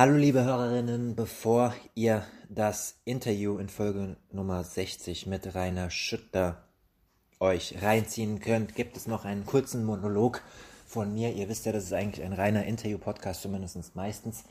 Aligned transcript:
Hallo 0.00 0.16
liebe 0.16 0.42
Hörerinnen, 0.42 1.14
bevor 1.14 1.74
ihr 1.94 2.24
das 2.48 3.02
Interview 3.04 3.58
in 3.58 3.68
Folge 3.68 4.16
Nummer 4.32 4.64
60 4.64 5.26
mit 5.26 5.54
Rainer 5.54 5.90
Schütter 5.90 6.64
euch 7.38 7.82
reinziehen 7.82 8.40
könnt, 8.40 8.74
gibt 8.74 8.96
es 8.96 9.06
noch 9.06 9.26
einen 9.26 9.44
kurzen 9.44 9.84
Monolog 9.84 10.40
von 10.86 11.12
mir. 11.12 11.34
Ihr 11.34 11.50
wisst 11.50 11.66
ja, 11.66 11.72
das 11.72 11.84
ist 11.84 11.92
eigentlich 11.92 12.24
ein 12.24 12.32
reiner 12.32 12.64
Interview-Podcast, 12.64 13.42
zumindest 13.42 13.94
meistens. 13.94 14.44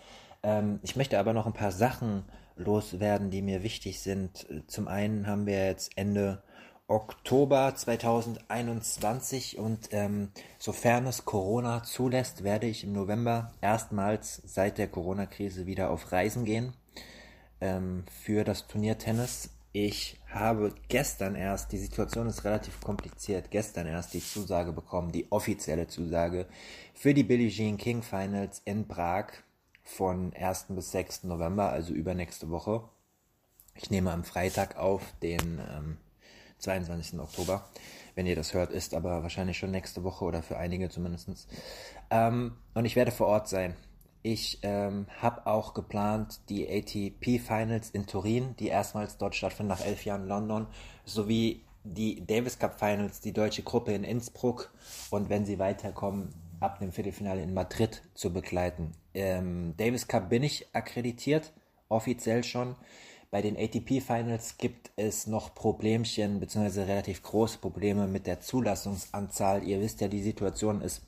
Ähm, 0.44 0.82
ich 0.84 0.96
möchte 0.96 1.18
aber 1.18 1.34
noch 1.34 1.48
ein 1.48 1.54
paar 1.54 1.72
Sachen 1.72 2.26
loswerden, 2.56 3.32
die 3.32 3.42
mir 3.42 3.64
wichtig 3.64 4.02
sind. 4.02 4.46
Zum 4.68 4.88
einen 4.88 5.26
haben 5.26 5.48
wir 5.48 5.66
jetzt 5.66 5.98
Ende 5.98 6.44
Oktober 6.90 7.76
2021 7.76 9.60
und 9.60 9.90
ähm, 9.92 10.32
sofern 10.58 11.06
es 11.06 11.24
Corona 11.24 11.84
zulässt, 11.84 12.44
werde 12.44 12.66
ich 12.66 12.84
im 12.84 12.94
November 12.94 13.54
erstmals 13.62 14.42
seit 14.44 14.80
der 14.80 14.88
Corona-Krise 14.88 15.68
wieder 15.68 15.92
auf 15.92 16.12
Reisen 16.12 16.46
gehen 16.46 16.74
ähm, 17.62 18.06
für 18.24 18.44
das 18.44 18.66
Turnier 18.66 18.98
Tennis. 18.98 19.52
Ich 19.72 20.20
habe 20.34 20.74
gestern 20.88 21.36
erst, 21.36 21.72
die 21.72 21.78
Situation 21.78 22.26
ist 22.26 22.44
relativ 22.44 22.82
kompliziert, 22.82 23.52
gestern 23.52 23.86
erst 23.86 24.16
die 24.16 24.26
Zusage 24.26 24.74
bekommen, 24.74 25.12
die 25.12 25.32
offizielle 25.32 25.88
Zusage 25.88 26.48
für 26.96 27.14
die 27.14 27.24
Billie 27.24 27.52
Jean 27.52 27.78
King 27.78 28.02
Finals 28.02 28.64
in 28.66 28.88
Prag 28.88 29.28
von 29.84 30.34
1. 30.34 30.66
bis 30.70 30.92
6. 30.92 31.26
November, 31.26 31.70
also 31.70 31.94
übernächste 31.94 32.50
Woche. 32.50 32.82
Ich 33.76 33.92
nehme 33.92 34.12
am 34.12 34.24
Freitag 34.24 34.76
auf, 34.78 35.04
den 35.22 35.62
ähm, 35.72 35.98
22. 36.60 37.20
Oktober. 37.20 37.66
Wenn 38.16 38.26
ihr 38.26 38.36
das 38.36 38.54
hört, 38.54 38.72
ist 38.72 38.94
aber 38.94 39.24
wahrscheinlich 39.24 39.58
schon 39.58 39.72
nächste 39.72 40.04
Woche 40.04 40.26
oder 40.26 40.44
für 40.44 40.58
einige 40.58 40.90
zumindest. 40.90 41.48
Ähm, 42.10 42.58
und 42.74 42.86
ich 42.86 42.96
werde 42.96 43.12
vor 43.12 43.28
Ort 43.28 43.48
sein. 43.48 43.76
Ich 44.22 44.60
ähm, 44.64 45.08
habe 45.22 45.48
auch 45.48 45.74
geplant, 45.74 46.42
die 46.50 46.68
ATP 46.68 47.40
Finals 47.40 47.90
in 47.92 48.06
Turin, 48.06 48.56
die 48.60 48.68
erstmals 48.68 49.18
dort 49.18 49.36
stattfinden 49.36 49.70
nach 49.70 49.86
elf 49.86 50.04
Jahren 50.04 50.28
London, 50.28 50.68
sowie 51.06 51.64
die 51.86 52.26
Davis 52.26 52.60
Cup 52.60 52.78
Finals, 52.78 53.22
die 53.22 53.32
deutsche 53.32 53.64
Gruppe 53.64 53.94
in 53.94 54.04
Innsbruck 54.04 54.74
und 55.10 55.30
wenn 55.30 55.46
sie 55.46 55.60
weiterkommen, 55.60 56.34
ab 56.60 56.80
dem 56.80 56.92
Viertelfinale 56.92 57.42
in 57.42 57.54
Madrid 57.54 58.02
zu 58.14 58.34
begleiten. 58.34 58.92
Ähm, 59.14 59.76
Davis 59.78 60.08
Cup 60.08 60.30
bin 60.30 60.44
ich 60.44 60.68
akkreditiert, 60.74 61.54
offiziell 61.88 62.44
schon. 62.44 62.76
Bei 63.32 63.44
den 63.44 63.58
ATP 63.58 64.02
Finals 64.02 64.58
gibt 64.58 64.90
es 64.96 65.28
noch 65.28 65.54
Problemchen, 65.54 66.40
beziehungsweise 66.40 66.88
relativ 66.88 67.22
große 67.22 67.60
Probleme 67.60 68.08
mit 68.08 68.26
der 68.26 68.42
Zulassungsanzahl. 68.42 69.64
Ihr 69.64 69.80
wisst 69.82 70.02
ja, 70.02 70.08
die 70.08 70.24
Situation 70.24 70.82
ist 70.82 71.04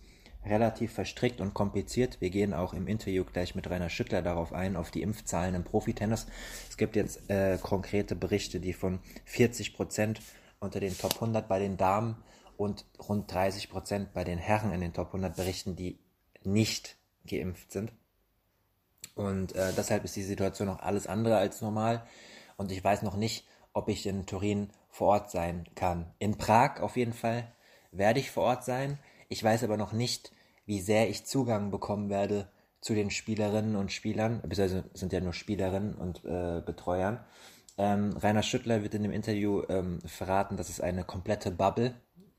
relativ 0.46 0.94
verstrickt 0.94 1.42
und 1.42 1.56
kompliziert. 1.56 2.22
Wir 2.22 2.30
gehen 2.30 2.54
auch 2.54 2.74
im 2.74 2.88
Interview 2.88 3.24
gleich 3.24 3.56
mit 3.56 3.68
Rainer 3.68 3.90
Schüttler 3.90 4.22
darauf 4.22 4.54
ein, 4.54 4.76
auf 4.76 4.92
die 4.92 5.02
Impfzahlen 5.02 5.56
im 5.56 5.64
Profitennis. 5.64 6.28
Es 6.70 6.78
gibt 6.78 6.96
jetzt 6.96 7.28
äh, 7.28 7.58
konkrete 7.60 8.16
Berichte, 8.16 8.60
die 8.60 8.74
von 8.74 9.00
40 9.26 9.74
Prozent 9.74 10.22
unter 10.60 10.80
den 10.80 10.96
Top 10.96 11.16
100 11.16 11.48
bei 11.48 11.58
den 11.58 11.78
Damen 11.78 12.18
und 12.56 12.86
rund 13.10 13.34
30 13.34 13.72
Prozent 13.72 14.14
bei 14.14 14.24
den 14.24 14.38
Herren 14.38 14.72
in 14.74 14.82
den 14.82 14.94
Top 14.94 15.08
100 15.08 15.36
berichten, 15.36 15.76
die 15.76 15.98
nicht 16.44 16.98
geimpft 17.26 17.72
sind. 17.72 17.92
Und 19.22 19.56
äh, 19.56 19.72
deshalb 19.78 20.04
ist 20.04 20.16
die 20.16 20.24
Situation 20.24 20.68
noch 20.68 20.80
alles 20.80 21.08
andere 21.08 21.38
als 21.38 21.62
normal. 21.62 22.04
Und 22.58 22.72
ich 22.72 22.84
weiß 22.84 23.04
noch 23.04 23.16
nicht, 23.16 23.46
ob 23.74 23.88
ich 23.88 24.06
in 24.06 24.26
Turin 24.26 24.70
vor 24.90 25.10
Ort 25.10 25.32
sein 25.32 25.66
kann. 25.76 26.12
In 26.20 26.38
Prag 26.38 26.82
auf 26.82 26.98
jeden 26.98 27.14
Fall 27.14 27.52
werde 27.92 28.20
ich 28.20 28.32
vor 28.32 28.44
Ort 28.44 28.66
sein. 28.66 28.98
Ich 29.30 29.44
weiß 29.44 29.64
aber 29.64 29.78
noch 29.78 29.94
nicht, 29.94 30.32
wie 30.66 30.82
sehr 30.82 31.10
ich 31.10 31.26
Zugang 31.26 31.72
bekommen 31.72 32.10
werde 32.10 32.50
zu 32.82 32.96
den 32.96 33.12
Spielerinnen 33.12 33.76
und 33.76 33.92
Spielern, 33.92 34.42
beziehungsweise 34.42 34.90
sind 34.94 35.14
ja 35.14 35.22
nur 35.22 35.34
Spielerinnen 35.34 35.94
und 35.94 36.26
äh, 36.26 36.62
Betreuern. 36.66 37.24
Ähm, 37.78 38.18
Rainer 38.18 38.44
Schüttler 38.44 38.82
wird 38.82 38.96
in 38.96 39.04
dem 39.04 39.12
Interview 39.12 39.62
ähm, 39.70 40.00
verraten, 40.06 40.58
dass 40.58 40.70
es 40.70 40.82
eine 40.82 41.04
komplette 41.04 41.52
Bubble 41.52 41.94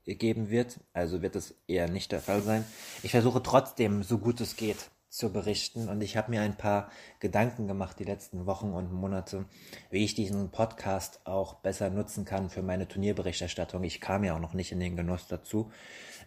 geben 0.04 0.50
wird. 0.50 0.81
Also 0.92 1.22
wird 1.22 1.37
es 1.37 1.54
eher 1.69 1.88
nicht 1.88 2.10
der 2.10 2.21
Fall 2.21 2.42
sein. 2.42 2.65
Ich 3.03 3.12
versuche 3.12 3.42
trotzdem, 3.42 4.03
so 4.03 4.19
gut 4.19 4.41
es 4.41 4.56
geht, 4.56 4.91
zu 5.12 5.31
berichten 5.31 5.91
und 5.91 6.00
ich 6.00 6.17
habe 6.17 6.31
mir 6.31 6.41
ein 6.41 6.56
paar 6.56 6.91
Gedanken 7.21 7.67
gemacht 7.67 7.99
die 7.99 8.05
letzten 8.05 8.47
Wochen 8.47 8.73
und 8.73 8.91
Monate, 8.95 9.45
wie 9.91 10.05
ich 10.05 10.15
diesen 10.15 10.50
Podcast 10.50 11.21
auch 11.25 11.56
besser 11.56 11.91
nutzen 11.91 12.25
kann 12.25 12.49
für 12.49 12.62
meine 12.62 12.89
Turnierberichterstattung. 12.89 13.84
Ich 13.84 14.01
kam 14.01 14.25
ja 14.25 14.34
auch 14.34 14.41
noch 14.41 14.55
nicht 14.55 14.72
in 14.72 14.81
den 14.81 14.97
Genuss 14.97 15.27
dazu. 15.28 15.71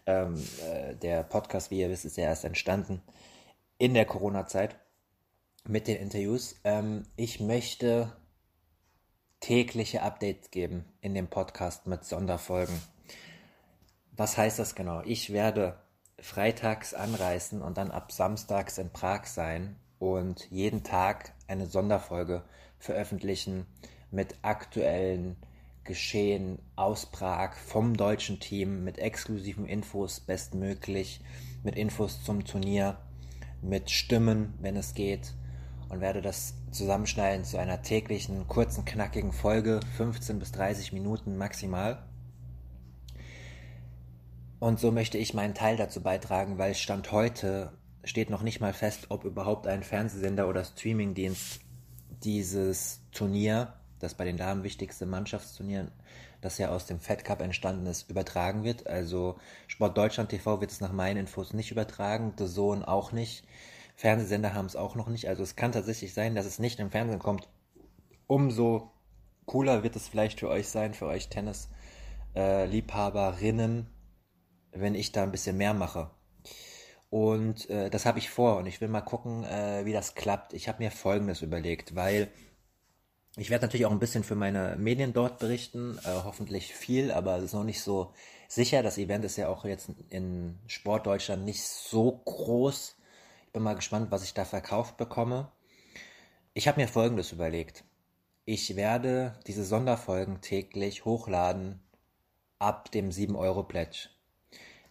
Ähm, 0.06 0.36
äh, 0.64 0.96
der 0.98 1.24
Podcast, 1.24 1.72
wie 1.72 1.80
ihr 1.80 1.90
wisst, 1.90 2.06
ist 2.06 2.18
ja 2.18 2.26
erst 2.26 2.46
entstanden 2.46 3.02
in 3.80 3.96
der 3.96 4.06
Corona-Zeit 4.06 4.76
mit 5.68 5.88
den 5.88 5.98
Interviews. 5.98 6.56
Ähm, 6.64 7.08
ich 7.16 7.40
möchte 7.40 8.16
tägliche 9.40 10.04
Updates 10.04 10.52
geben 10.52 10.86
in 11.02 11.16
dem 11.16 11.28
Podcast 11.28 11.88
mit 11.88 12.06
Sonderfolgen. 12.06 12.80
Was 14.12 14.38
heißt 14.38 14.60
das 14.60 14.76
genau? 14.76 15.02
Ich 15.06 15.34
werde 15.34 15.80
freitags 16.20 16.94
anreisen 16.94 17.62
und 17.62 17.78
dann 17.78 17.92
ab 17.92 18.12
samstags 18.12 18.78
in 18.78 18.90
Prag 18.90 19.26
sein 19.26 19.76
und 20.00 20.50
jeden 20.50 20.84
Tag 20.84 21.34
eine 21.48 21.68
Sonderfolge 21.68 22.44
veröffentlichen 22.80 23.66
mit 24.12 24.36
aktuellen 24.42 25.36
Geschehen 25.84 26.60
aus 26.76 27.06
Prag 27.06 27.54
vom 27.54 27.96
deutschen 27.96 28.40
Team 28.40 28.84
mit 28.84 28.98
exklusiven 28.98 29.68
Infos 29.68 30.20
bestmöglich, 30.20 31.22
mit 31.64 31.76
Infos 31.76 32.24
zum 32.24 32.44
Turnier, 32.44 32.98
mit 33.62 33.92
Stimmen, 33.92 34.56
wenn 34.60 34.78
es 34.78 34.96
geht 34.96 35.34
und 35.90 36.02
werde 36.02 36.22
das 36.22 36.56
zusammenschneiden 36.72 37.46
zu 37.46 37.58
einer 37.58 37.82
täglichen 37.82 38.48
kurzen 38.48 38.84
knackigen 38.86 39.32
Folge, 39.32 39.80
15 39.98 40.40
bis 40.40 40.52
30 40.54 40.92
Minuten 40.92 41.38
maximal. 41.38 42.04
Und 44.66 44.80
so 44.80 44.90
möchte 44.90 45.20
ich 45.20 45.36
meinen 45.36 45.54
Teil 45.54 45.78
dazu 45.78 46.02
beitragen, 46.02 46.58
weil 46.58 46.74
Stand 46.74 47.12
heute 47.12 47.72
steht 48.04 48.32
noch 48.32 48.42
nicht 48.42 48.62
mal 48.62 48.74
fest, 48.74 49.06
ob 49.10 49.24
überhaupt 49.24 49.68
ein 49.68 49.84
Fernsehsender 49.84 50.50
oder 50.50 50.66
Streamingdienst 50.66 51.60
dieses 52.24 53.00
Turnier, 53.12 53.76
das 54.00 54.16
bei 54.16 54.26
den 54.26 54.38
Damen 54.38 54.64
wichtigste 54.64 55.06
Mannschaftsturnier, 55.06 55.92
das 56.42 56.58
ja 56.58 56.70
aus 56.70 56.88
dem 56.88 57.00
Fed 57.00 57.24
Cup 57.24 57.44
entstanden 57.44 57.86
ist, 57.86 58.10
übertragen 58.10 58.64
wird. 58.64 58.88
Also 58.88 59.36
Sport 59.68 60.00
Deutschland 60.00 60.30
TV 60.30 60.60
wird 60.60 60.72
es 60.72 60.82
nach 60.82 60.92
meinen 60.92 61.18
Infos 61.18 61.54
nicht 61.54 61.70
übertragen, 61.70 62.34
The 62.36 62.48
Zone 62.48 62.88
auch 62.88 63.12
nicht. 63.12 63.44
Fernsehsender 63.96 64.56
haben 64.56 64.66
es 64.66 64.76
auch 64.76 64.96
noch 64.96 65.10
nicht. 65.10 65.30
Also 65.30 65.44
es 65.44 65.56
kann 65.56 65.74
tatsächlich 65.74 66.16
sein, 66.16 66.34
dass 66.34 66.48
es 66.48 66.58
nicht 66.58 66.80
im 66.80 66.90
Fernsehen 66.90 67.20
kommt. 67.20 67.48
Umso 68.26 68.90
cooler 69.46 69.84
wird 69.84 69.96
es 69.96 70.08
vielleicht 70.08 70.40
für 70.40 70.50
euch 70.50 70.70
sein, 70.70 70.96
für 70.96 71.06
euch 71.06 71.30
Tennis-Liebhaberinnen, 71.30 73.80
äh, 73.82 73.95
wenn 74.76 74.96
ich 74.96 75.12
da 75.12 75.24
ein 75.24 75.32
bisschen 75.32 75.58
mehr 75.58 75.74
mache. 75.74 76.10
Und 77.10 77.70
äh, 77.70 77.90
das 77.90 78.06
habe 78.06 78.20
ich 78.20 78.30
vor 78.30 78.58
und 78.58 78.66
ich 78.66 78.82
will 78.82 78.88
mal 78.88 79.02
gucken, 79.02 79.44
äh, 79.46 79.86
wie 79.86 79.94
das 79.94 80.16
klappt. 80.16 80.54
Ich 80.54 80.68
habe 80.68 80.84
mir 80.84 80.92
Folgendes 80.92 81.42
überlegt, 81.42 81.96
weil 81.96 82.30
ich 83.38 83.50
werde 83.50 83.66
natürlich 83.66 83.86
auch 83.86 83.92
ein 83.92 84.00
bisschen 84.00 84.24
für 84.24 84.36
meine 84.36 84.76
Medien 84.78 85.14
dort 85.14 85.40
berichten, 85.40 85.98
äh, 86.04 86.10
hoffentlich 86.24 86.74
viel, 86.74 87.12
aber 87.12 87.38
es 87.38 87.46
ist 87.46 87.54
noch 87.54 87.64
nicht 87.64 87.82
so 87.82 88.14
sicher. 88.48 88.84
Das 88.84 88.98
Event 88.98 89.26
ist 89.26 89.38
ja 89.38 89.50
auch 89.50 89.66
jetzt 89.66 89.90
in 90.10 90.58
Sportdeutschland 90.68 91.46
nicht 91.46 91.64
so 91.64 92.12
groß. 92.26 92.96
Ich 93.48 93.54
bin 93.54 93.64
mal 93.64 93.76
gespannt, 93.76 94.12
was 94.12 94.24
ich 94.24 94.34
da 94.34 94.46
verkauft 94.46 94.98
bekomme. 94.98 95.52
Ich 96.54 96.68
habe 96.68 96.80
mir 96.80 96.88
Folgendes 96.88 97.32
überlegt. 97.32 97.84
Ich 98.46 98.76
werde 98.76 99.40
diese 99.48 99.66
Sonderfolgen 99.66 100.40
täglich 100.42 101.04
hochladen 101.04 101.82
ab 102.60 102.92
dem 102.92 103.10
7-Euro-Pledge. 103.10 104.10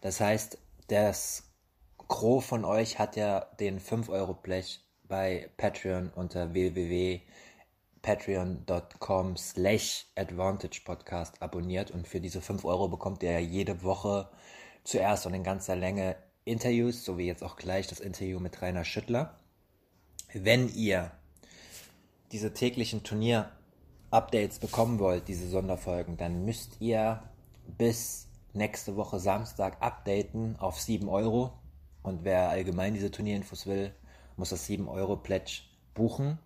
Das 0.05 0.21
heißt, 0.21 0.57
das 0.87 1.51
Gros 1.97 2.45
von 2.45 2.63
euch 2.63 2.99
hat 2.99 3.15
ja 3.15 3.39
den 3.59 3.79
5-Euro-Blech 3.79 4.81
bei 5.07 5.49
Patreon 5.57 6.11
unter 6.13 6.53
www.patreon.com 6.53 9.35
slash 9.35 10.05
Advantage 10.15 10.81
Podcast 10.85 11.41
abonniert 11.41 11.89
und 11.89 12.07
für 12.07 12.21
diese 12.21 12.39
5 12.39 12.65
Euro 12.65 12.87
bekommt 12.87 13.23
ihr 13.23 13.31
ja 13.31 13.39
jede 13.39 13.81
Woche 13.81 14.29
zuerst 14.83 15.25
und 15.25 15.33
in 15.33 15.41
ganzer 15.41 15.75
Länge 15.75 16.15
Interviews, 16.43 17.03
so 17.03 17.17
wie 17.17 17.25
jetzt 17.25 17.43
auch 17.43 17.55
gleich 17.55 17.87
das 17.87 17.99
Interview 17.99 18.39
mit 18.39 18.61
Rainer 18.61 18.85
Schüttler. 18.85 19.39
Wenn 20.35 20.71
ihr 20.75 21.09
diese 22.31 22.53
täglichen 22.53 23.01
Turnier 23.01 23.49
Updates 24.11 24.59
bekommen 24.59 24.99
wollt, 24.99 25.27
diese 25.27 25.49
Sonderfolgen, 25.49 26.15
dann 26.15 26.45
müsst 26.45 26.79
ihr 26.79 27.23
bis 27.65 28.27
nächste 28.55 28.95
Woche 28.95 29.19
Samstag 29.19 29.81
updaten 29.81 30.55
auf 30.57 30.79
7 30.79 31.07
Euro. 31.09 31.53
Und 32.01 32.23
wer 32.23 32.49
allgemein 32.49 32.93
diese 32.93 33.11
Turnierinfos 33.11 33.65
will, 33.65 33.93
muss 34.37 34.49
das 34.49 34.65
7 34.65 34.87
Euro 34.87 35.17
Pledge 35.17 35.63
buchen. 35.93 36.39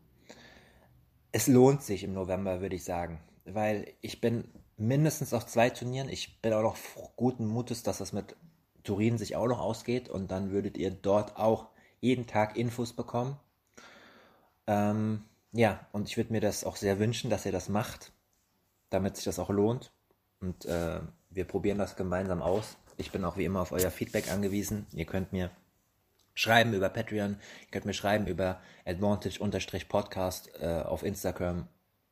Es 1.32 1.48
lohnt 1.48 1.84
sich 1.84 2.04
im 2.04 2.14
November, 2.14 2.62
würde 2.62 2.76
ich 2.76 2.84
sagen, 2.84 3.20
weil 3.46 3.94
ich 4.02 4.22
bin 4.22 4.46
mindestens 4.78 5.34
auf 5.34 5.46
zwei 5.46 5.70
Turnieren. 5.70 6.10
Ich 6.10 6.42
bin 6.42 6.54
auch 6.54 6.64
noch 6.64 6.78
guten 7.16 7.46
Mutes, 7.46 7.84
dass 7.84 8.00
das 8.00 8.14
mit 8.14 8.36
Turin 8.84 9.18
sich 9.18 9.36
auch 9.36 9.48
noch 9.48 9.60
ausgeht 9.60 10.10
und 10.10 10.32
dann 10.32 10.52
würdet 10.52 10.78
ihr 10.78 10.92
dort 10.92 11.38
auch 11.38 11.68
jeden 12.00 12.26
Tag 12.26 12.58
Infos 12.58 12.94
bekommen. 12.94 13.38
Ähm, 14.68 15.26
ja, 15.52 15.88
und 15.92 16.08
ich 16.08 16.18
würde 16.18 16.32
mir 16.32 16.42
das 16.42 16.64
auch 16.64 16.76
sehr 16.76 17.00
wünschen, 17.00 17.30
dass 17.30 17.46
ihr 17.46 17.52
das 17.52 17.70
macht, 17.70 18.12
damit 18.90 19.16
sich 19.16 19.26
das 19.26 19.40
auch 19.40 19.50
lohnt. 19.50 19.92
Und 20.40 20.66
äh, 20.66 21.02
wir 21.30 21.46
probieren 21.46 21.78
das 21.78 21.96
gemeinsam 21.96 22.42
aus. 22.42 22.78
Ich 22.98 23.12
bin 23.12 23.24
auch 23.24 23.38
wie 23.38 23.46
immer 23.46 23.62
auf 23.62 23.72
euer 23.72 23.92
Feedback 23.92 24.32
angewiesen. 24.32 24.88
Ihr 24.94 25.06
könnt 25.06 25.32
mir 25.32 25.52
schreiben 26.34 26.74
über 26.74 26.90
Patreon, 26.90 27.38
ihr 27.62 27.72
könnt 27.72 27.86
mir 27.86 27.94
schreiben 27.94 28.28
über 28.28 28.62
Advantage-Podcast 28.86 30.52
äh, 30.60 30.82
auf 30.86 31.04
Instagram 31.04 31.68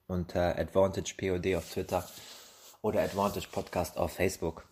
unter 0.07 0.57
AdvantagePOD 0.57 1.55
auf 1.55 1.69
Twitter 1.69 2.07
oder 2.81 3.01
Advantage 3.01 3.47
Podcast 3.51 3.97
auf 3.97 4.13
Facebook. 4.13 4.67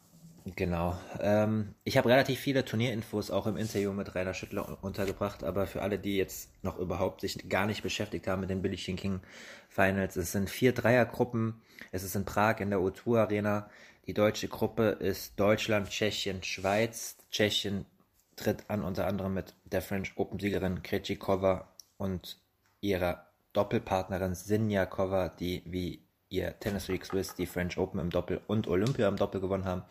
Genau. 0.55 0.95
Ähm, 1.19 1.73
ich 1.83 1.97
habe 1.97 2.09
relativ 2.09 2.39
viele 2.39 2.63
Turnierinfos 2.63 3.31
auch 3.31 3.47
im 3.47 3.57
Interview 3.57 3.91
mit 3.93 4.13
Rainer 4.13 4.35
Schüttler 4.35 4.77
untergebracht, 4.83 5.43
aber 5.43 5.65
für 5.65 5.81
alle, 5.81 5.97
die 5.97 6.17
jetzt 6.17 6.51
noch 6.63 6.77
überhaupt 6.77 7.21
sich 7.21 7.49
gar 7.49 7.65
nicht 7.65 7.81
beschäftigt 7.81 8.27
haben 8.27 8.41
mit 8.41 8.51
den 8.51 8.61
Billie 8.61 8.77
Jean 8.77 8.95
King 8.95 9.21
Finals, 9.69 10.15
es 10.15 10.31
sind 10.31 10.49
vier 10.49 10.71
Dreiergruppen. 10.71 11.61
Es 11.91 12.03
ist 12.03 12.15
in 12.15 12.25
Prag 12.25 12.59
in 12.59 12.69
der 12.69 12.79
O2 12.79 13.19
Arena. 13.19 13.69
Die 14.07 14.13
deutsche 14.13 14.47
Gruppe 14.47 14.89
ist 14.99 15.39
Deutschland, 15.39 15.89
Tschechien, 15.89 16.43
Schweiz. 16.43 17.17
Tschechien 17.31 17.87
tritt 18.35 18.69
an 18.69 18.83
unter 18.83 19.07
anderem 19.07 19.33
mit 19.33 19.55
der 19.65 19.81
French 19.81 20.13
Open 20.15 20.39
Siegerin 20.39 20.83
Krejcikova 20.83 21.67
und 21.97 22.37
ihrer 22.81 23.25
Doppelpartnerin 23.53 24.35
Sinjakova, 24.35 25.29
die 25.29 25.63
wie 25.65 26.03
ihr 26.29 26.59
Tennis 26.59 26.87
Week 26.87 27.03
Swiss 27.03 27.33
die 27.33 27.47
French 27.47 27.79
Open 27.79 27.99
im 27.99 28.11
Doppel 28.11 28.41
und 28.45 28.67
Olympia 28.67 29.07
im 29.07 29.15
Doppel 29.15 29.41
gewonnen 29.41 29.65
haben. 29.65 29.81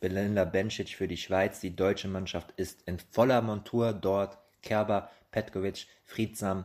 Belinda 0.00 0.44
Bencic 0.44 0.88
für 0.88 1.06
die 1.06 1.16
Schweiz. 1.16 1.60
Die 1.60 1.76
deutsche 1.76 2.08
Mannschaft 2.08 2.52
ist 2.56 2.82
in 2.86 2.98
voller 2.98 3.40
Montur 3.40 3.92
dort. 3.92 4.38
Kerber, 4.62 5.10
Petkovic, 5.30 5.86
Friedsam 6.04 6.64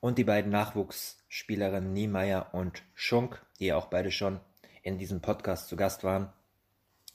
und 0.00 0.16
die 0.16 0.24
beiden 0.24 0.50
Nachwuchsspielerinnen 0.50 1.92
Niemeyer 1.92 2.48
und 2.52 2.82
Schunk, 2.94 3.44
die 3.60 3.74
auch 3.74 3.86
beide 3.86 4.10
schon 4.10 4.40
in 4.82 4.98
diesem 4.98 5.20
Podcast 5.20 5.68
zu 5.68 5.76
Gast 5.76 6.04
waren. 6.04 6.32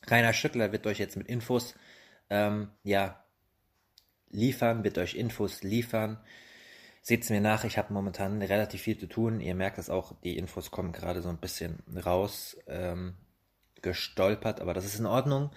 Rainer 0.07 0.33
Schüttler 0.33 0.71
wird 0.71 0.87
euch 0.87 0.99
jetzt 0.99 1.17
mit 1.17 1.27
Infos 1.27 1.75
ähm, 2.29 2.69
ja, 2.83 3.23
liefern, 4.29 4.83
wird 4.83 4.97
euch 4.97 5.15
Infos 5.15 5.63
liefern. 5.63 6.19
Seht's 7.01 7.29
mir 7.29 7.41
nach, 7.41 7.63
ich 7.63 7.77
habe 7.77 7.93
momentan 7.93 8.41
relativ 8.41 8.81
viel 8.81 8.97
zu 8.97 9.07
tun. 9.07 9.39
Ihr 9.39 9.55
merkt 9.55 9.77
es 9.77 9.89
auch, 9.89 10.13
die 10.23 10.37
Infos 10.37 10.71
kommen 10.71 10.91
gerade 10.91 11.21
so 11.21 11.29
ein 11.29 11.37
bisschen 11.37 11.81
raus. 12.05 12.57
Ähm, 12.67 13.15
gestolpert, 13.81 14.61
aber 14.61 14.73
das 14.73 14.85
ist 14.85 14.99
in 14.99 15.05
Ordnung. 15.05 15.51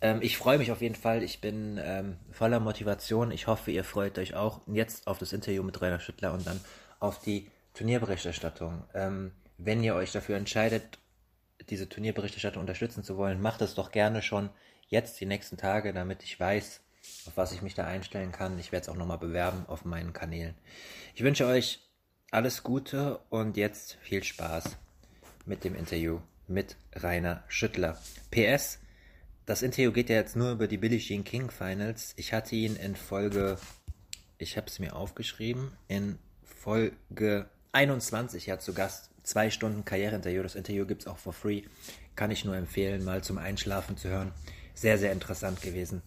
Ähm, 0.00 0.20
ich 0.22 0.36
freue 0.36 0.58
mich 0.58 0.72
auf 0.72 0.80
jeden 0.80 0.94
Fall. 0.94 1.22
Ich 1.22 1.40
bin 1.40 1.80
ähm, 1.82 2.16
voller 2.30 2.60
Motivation. 2.60 3.30
Ich 3.30 3.46
hoffe, 3.46 3.70
ihr 3.70 3.84
freut 3.84 4.18
euch 4.18 4.34
auch 4.34 4.60
jetzt 4.66 5.06
auf 5.06 5.18
das 5.18 5.32
Interview 5.32 5.62
mit 5.62 5.80
Rainer 5.80 6.00
Schüttler 6.00 6.32
und 6.32 6.46
dann 6.46 6.60
auf 7.00 7.20
die 7.20 7.50
Turnierberichterstattung. 7.74 8.84
Ähm, 8.94 9.32
wenn 9.58 9.82
ihr 9.82 9.94
euch 9.94 10.12
dafür 10.12 10.36
entscheidet, 10.36 10.98
diese 11.70 11.88
Turnierberichterstattung 11.88 12.60
unterstützen 12.60 13.02
zu 13.02 13.16
wollen, 13.16 13.40
macht 13.40 13.62
es 13.62 13.74
doch 13.74 13.90
gerne 13.90 14.22
schon 14.22 14.50
jetzt 14.88 15.20
die 15.20 15.26
nächsten 15.26 15.56
Tage, 15.56 15.92
damit 15.92 16.22
ich 16.22 16.38
weiß, 16.38 16.80
auf 17.26 17.36
was 17.36 17.52
ich 17.52 17.62
mich 17.62 17.74
da 17.74 17.86
einstellen 17.86 18.32
kann. 18.32 18.58
Ich 18.58 18.72
werde 18.72 18.82
es 18.82 18.88
auch 18.88 18.96
nochmal 18.96 19.18
bewerben 19.18 19.64
auf 19.66 19.84
meinen 19.84 20.12
Kanälen. 20.12 20.54
Ich 21.14 21.22
wünsche 21.22 21.46
euch 21.46 21.80
alles 22.30 22.62
Gute 22.62 23.20
und 23.30 23.56
jetzt 23.56 23.98
viel 24.02 24.22
Spaß 24.22 24.76
mit 25.44 25.64
dem 25.64 25.74
Interview 25.74 26.20
mit 26.48 26.76
Rainer 26.94 27.42
Schüttler. 27.48 27.98
PS, 28.30 28.78
das 29.46 29.62
Interview 29.62 29.92
geht 29.92 30.08
ja 30.08 30.16
jetzt 30.16 30.36
nur 30.36 30.52
über 30.52 30.68
die 30.68 30.78
Billie 30.78 30.98
Jean 30.98 31.24
King 31.24 31.50
Finals. 31.50 32.14
Ich 32.16 32.32
hatte 32.32 32.54
ihn 32.54 32.76
in 32.76 32.96
Folge, 32.96 33.58
ich 34.38 34.56
habe 34.56 34.66
es 34.66 34.78
mir 34.78 34.94
aufgeschrieben, 34.94 35.72
in 35.88 36.18
Folge 36.44 37.48
21 37.72 38.46
ja 38.46 38.58
zu 38.58 38.72
Gast. 38.72 39.10
Zwei 39.24 39.50
Stunden 39.50 39.84
Karriereinterview. 39.84 40.42
Das 40.42 40.56
Interview 40.56 40.84
gibt 40.84 41.02
es 41.02 41.06
auch 41.06 41.18
for 41.18 41.32
free. 41.32 41.62
Kann 42.16 42.32
ich 42.32 42.44
nur 42.44 42.56
empfehlen, 42.56 43.04
mal 43.04 43.22
zum 43.22 43.38
Einschlafen 43.38 43.96
zu 43.96 44.08
hören. 44.08 44.32
Sehr, 44.74 44.98
sehr 44.98 45.12
interessant 45.12 45.62
gewesen. 45.62 46.02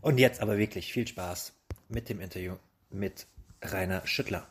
Und 0.00 0.18
jetzt 0.18 0.40
aber 0.40 0.58
wirklich 0.58 0.92
viel 0.92 1.06
Spaß 1.06 1.52
mit 1.88 2.08
dem 2.08 2.20
Interview 2.20 2.56
mit 2.90 3.28
Rainer 3.62 4.04
Schüttler. 4.08 4.48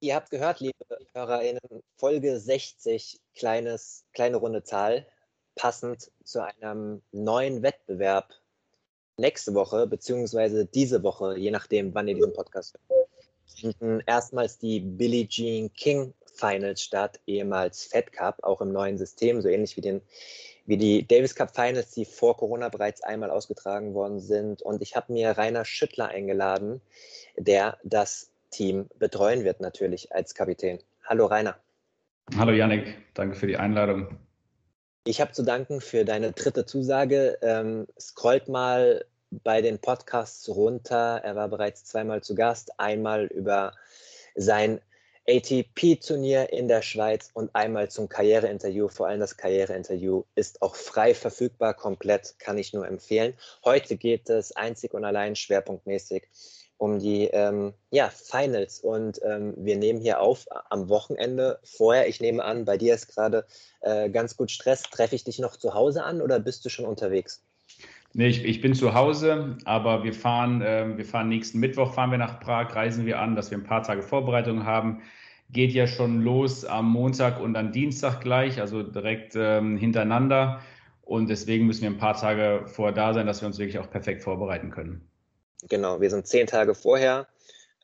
Ihr 0.00 0.14
habt 0.16 0.28
gehört, 0.28 0.60
liebe 0.60 0.74
HörerInnen, 1.14 1.60
Folge 1.96 2.38
60, 2.38 3.18
kleines, 3.34 4.04
kleine 4.12 4.36
runde 4.36 4.62
Zahl, 4.62 5.06
passend 5.54 6.12
zu 6.24 6.44
einem 6.44 7.00
neuen 7.10 7.62
Wettbewerb 7.62 8.34
nächste 9.16 9.54
Woche, 9.54 9.86
beziehungsweise 9.86 10.66
diese 10.66 11.02
Woche, 11.02 11.36
je 11.38 11.50
nachdem, 11.50 11.94
wann 11.94 12.08
ihr 12.08 12.14
diesen 12.14 12.32
Podcast 12.32 12.78
hört, 12.88 13.08
finden 13.46 14.02
erstmals 14.06 14.58
die 14.58 14.80
Billie 14.80 15.28
Jean 15.28 15.72
King 15.72 16.14
Finals 16.34 16.82
statt, 16.82 17.20
ehemals 17.26 17.84
Fed 17.84 18.12
Cup, 18.12 18.42
auch 18.42 18.60
im 18.60 18.72
neuen 18.72 18.98
System, 18.98 19.40
so 19.40 19.48
ähnlich 19.48 19.76
wie, 19.76 19.80
den, 19.80 20.00
wie 20.66 20.76
die 20.76 21.06
Davis 21.06 21.34
Cup 21.34 21.54
Finals, 21.54 21.92
die 21.92 22.04
vor 22.04 22.36
Corona 22.36 22.68
bereits 22.68 23.02
einmal 23.02 23.30
ausgetragen 23.30 23.94
worden 23.94 24.18
sind. 24.20 24.62
Und 24.62 24.82
ich 24.82 24.96
habe 24.96 25.12
mir 25.12 25.30
Rainer 25.30 25.64
Schüttler 25.64 26.08
eingeladen, 26.08 26.80
der 27.36 27.78
das 27.84 28.30
Team 28.50 28.88
betreuen 28.98 29.44
wird, 29.44 29.60
natürlich 29.60 30.12
als 30.12 30.34
Kapitän. 30.34 30.78
Hallo 31.04 31.26
Rainer. 31.26 31.56
Hallo 32.36 32.52
Yannick, 32.52 32.96
danke 33.14 33.36
für 33.36 33.46
die 33.46 33.56
Einladung. 33.56 34.18
Ich 35.06 35.20
habe 35.20 35.32
zu 35.32 35.42
danken 35.42 35.82
für 35.82 36.06
deine 36.06 36.32
dritte 36.32 36.64
Zusage. 36.64 37.38
Ähm, 37.42 37.86
scrollt 38.00 38.48
mal 38.48 39.04
bei 39.30 39.60
den 39.60 39.78
Podcasts 39.78 40.48
runter. 40.48 41.20
Er 41.22 41.36
war 41.36 41.48
bereits 41.48 41.84
zweimal 41.84 42.22
zu 42.22 42.34
Gast, 42.34 42.80
einmal 42.80 43.26
über 43.26 43.74
sein 44.34 44.80
ATP-Turnier 45.28 46.54
in 46.54 46.68
der 46.68 46.80
Schweiz 46.80 47.30
und 47.34 47.54
einmal 47.54 47.90
zum 47.90 48.08
Karriereinterview. 48.08 48.88
Vor 48.88 49.06
allem 49.06 49.20
das 49.20 49.36
Karriereinterview 49.36 50.24
ist 50.36 50.62
auch 50.62 50.74
frei 50.74 51.14
verfügbar, 51.14 51.74
komplett, 51.74 52.38
kann 52.38 52.56
ich 52.56 52.72
nur 52.72 52.86
empfehlen. 52.88 53.34
Heute 53.62 53.96
geht 53.96 54.30
es 54.30 54.52
einzig 54.52 54.94
und 54.94 55.04
allein 55.04 55.36
schwerpunktmäßig 55.36 56.28
um 56.84 56.98
die 56.98 57.24
ähm, 57.32 57.72
ja, 57.90 58.10
Finals. 58.10 58.80
Und 58.80 59.18
ähm, 59.24 59.54
wir 59.56 59.76
nehmen 59.76 60.00
hier 60.00 60.20
auf 60.20 60.46
am 60.68 60.88
Wochenende 60.90 61.58
vorher. 61.64 62.08
Ich 62.08 62.20
nehme 62.20 62.44
an, 62.44 62.66
bei 62.66 62.76
dir 62.76 62.94
ist 62.94 63.08
gerade 63.08 63.46
äh, 63.80 64.10
ganz 64.10 64.36
gut 64.36 64.50
Stress. 64.50 64.82
Treffe 64.82 65.14
ich 65.14 65.24
dich 65.24 65.38
noch 65.38 65.56
zu 65.56 65.72
Hause 65.72 66.04
an 66.04 66.20
oder 66.20 66.38
bist 66.38 66.64
du 66.64 66.68
schon 66.68 66.84
unterwegs? 66.84 67.42
Nee, 68.12 68.28
ich, 68.28 68.44
ich 68.44 68.60
bin 68.60 68.74
zu 68.74 68.94
Hause, 68.94 69.56
aber 69.64 70.04
wir 70.04 70.12
fahren, 70.12 70.60
äh, 70.60 70.96
wir 70.96 71.04
fahren 71.04 71.30
nächsten 71.30 71.58
Mittwoch 71.58 71.94
fahren 71.94 72.10
wir 72.10 72.18
nach 72.18 72.38
Prag, 72.38 72.74
reisen 72.76 73.06
wir 73.06 73.18
an, 73.18 73.34
dass 73.34 73.50
wir 73.50 73.58
ein 73.58 73.64
paar 73.64 73.82
Tage 73.82 74.02
Vorbereitung 74.02 74.64
haben. 74.64 75.00
Geht 75.50 75.72
ja 75.72 75.86
schon 75.86 76.20
los 76.20 76.64
am 76.64 76.90
Montag 76.90 77.40
und 77.40 77.56
am 77.56 77.72
Dienstag 77.72 78.20
gleich, 78.20 78.60
also 78.60 78.82
direkt 78.82 79.34
ähm, 79.36 79.78
hintereinander. 79.78 80.60
Und 81.02 81.28
deswegen 81.28 81.66
müssen 81.66 81.82
wir 81.82 81.90
ein 81.90 81.98
paar 81.98 82.16
Tage 82.16 82.64
vorher 82.66 82.94
da 82.94 83.14
sein, 83.14 83.26
dass 83.26 83.40
wir 83.40 83.46
uns 83.46 83.58
wirklich 83.58 83.78
auch 83.78 83.90
perfekt 83.90 84.22
vorbereiten 84.22 84.70
können. 84.70 85.08
Genau, 85.68 86.00
wir 86.00 86.10
sind 86.10 86.26
zehn 86.26 86.46
Tage 86.46 86.74
vorher. 86.74 87.26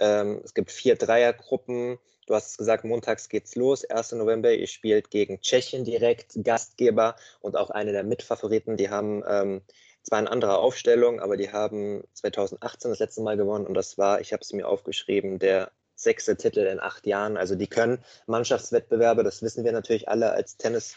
Ähm, 0.00 0.40
es 0.44 0.54
gibt 0.54 0.70
vier 0.70 0.96
Dreiergruppen. 0.96 1.99
Du 2.26 2.34
hast 2.34 2.50
es 2.50 2.56
gesagt, 2.58 2.84
montags 2.84 3.28
geht's 3.28 3.54
los, 3.56 3.84
1. 3.84 4.12
November. 4.12 4.52
Ihr 4.52 4.66
spielt 4.66 5.10
gegen 5.10 5.40
Tschechien 5.40 5.84
direkt, 5.84 6.32
Gastgeber 6.44 7.16
und 7.40 7.56
auch 7.56 7.70
eine 7.70 7.92
der 7.92 8.04
Mitfavoriten. 8.04 8.76
Die 8.76 8.90
haben 8.90 9.25
ähm, 9.26 9.62
zwar 10.02 10.18
eine 10.18 10.30
andere 10.30 10.58
Aufstellung, 10.58 11.20
aber 11.20 11.37
die 11.37 11.52
haben 11.52 12.04
2018 12.14 12.90
das 12.90 13.00
letzte 13.00 13.22
Mal 13.22 13.37
gewonnen 13.37 13.66
und 13.66 13.75
das 13.75 13.99
war, 13.99 14.20
ich 14.20 14.32
habe 14.32 14.42
es 14.42 14.52
mir 14.52 14.68
aufgeschrieben, 14.68 15.38
der 15.38 15.70
sechste 15.94 16.37
Titel 16.37 16.60
in 16.60 16.80
acht 16.80 17.06
Jahren. 17.06 17.37
Also 17.37 17.54
die 17.54 17.66
können 17.66 18.02
Mannschaftswettbewerbe, 18.26 19.22
das 19.25 19.42
wissen 19.42 19.64
wir 19.64 19.72
natürlich 19.72 20.08
alle 20.08 20.32
als 20.32 20.56
Tennis, 20.56 20.96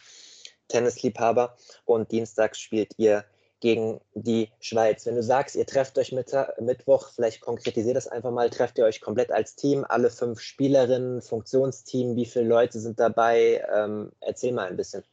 Tennisliebhaber. 0.68 1.58
Und 1.86 2.12
dienstags 2.12 2.60
spielt 2.60 2.94
ihr 2.98 3.26
gegen 3.64 4.02
die 4.14 4.50
Schweiz. 4.60 5.06
Wenn 5.06 5.16
du 5.16 5.24
sagst, 5.24 5.56
ihr 5.56 5.66
trefft 5.66 5.98
euch 5.98 6.12
Mittag, 6.12 6.60
Mittwoch, 6.60 7.12
vielleicht 7.16 7.40
konkretisiert 7.40 7.96
das 7.96 8.10
einfach 8.10 8.30
mal, 8.30 8.50
trefft 8.50 8.78
ihr 8.78 8.84
euch 8.84 9.00
komplett 9.00 9.32
als 9.32 9.56
Team, 9.56 9.86
alle 9.88 10.10
fünf 10.10 10.42
Spielerinnen, 10.42 11.22
Funktionsteam, 11.22 12.18
wie 12.18 12.26
viele 12.26 12.44
Leute 12.44 12.82
sind 12.82 13.00
dabei? 13.00 13.66
Ähm, 13.74 14.12
erzähl 14.20 14.52
mal 14.52 14.68
ein 14.68 14.76
bisschen. 14.76 15.06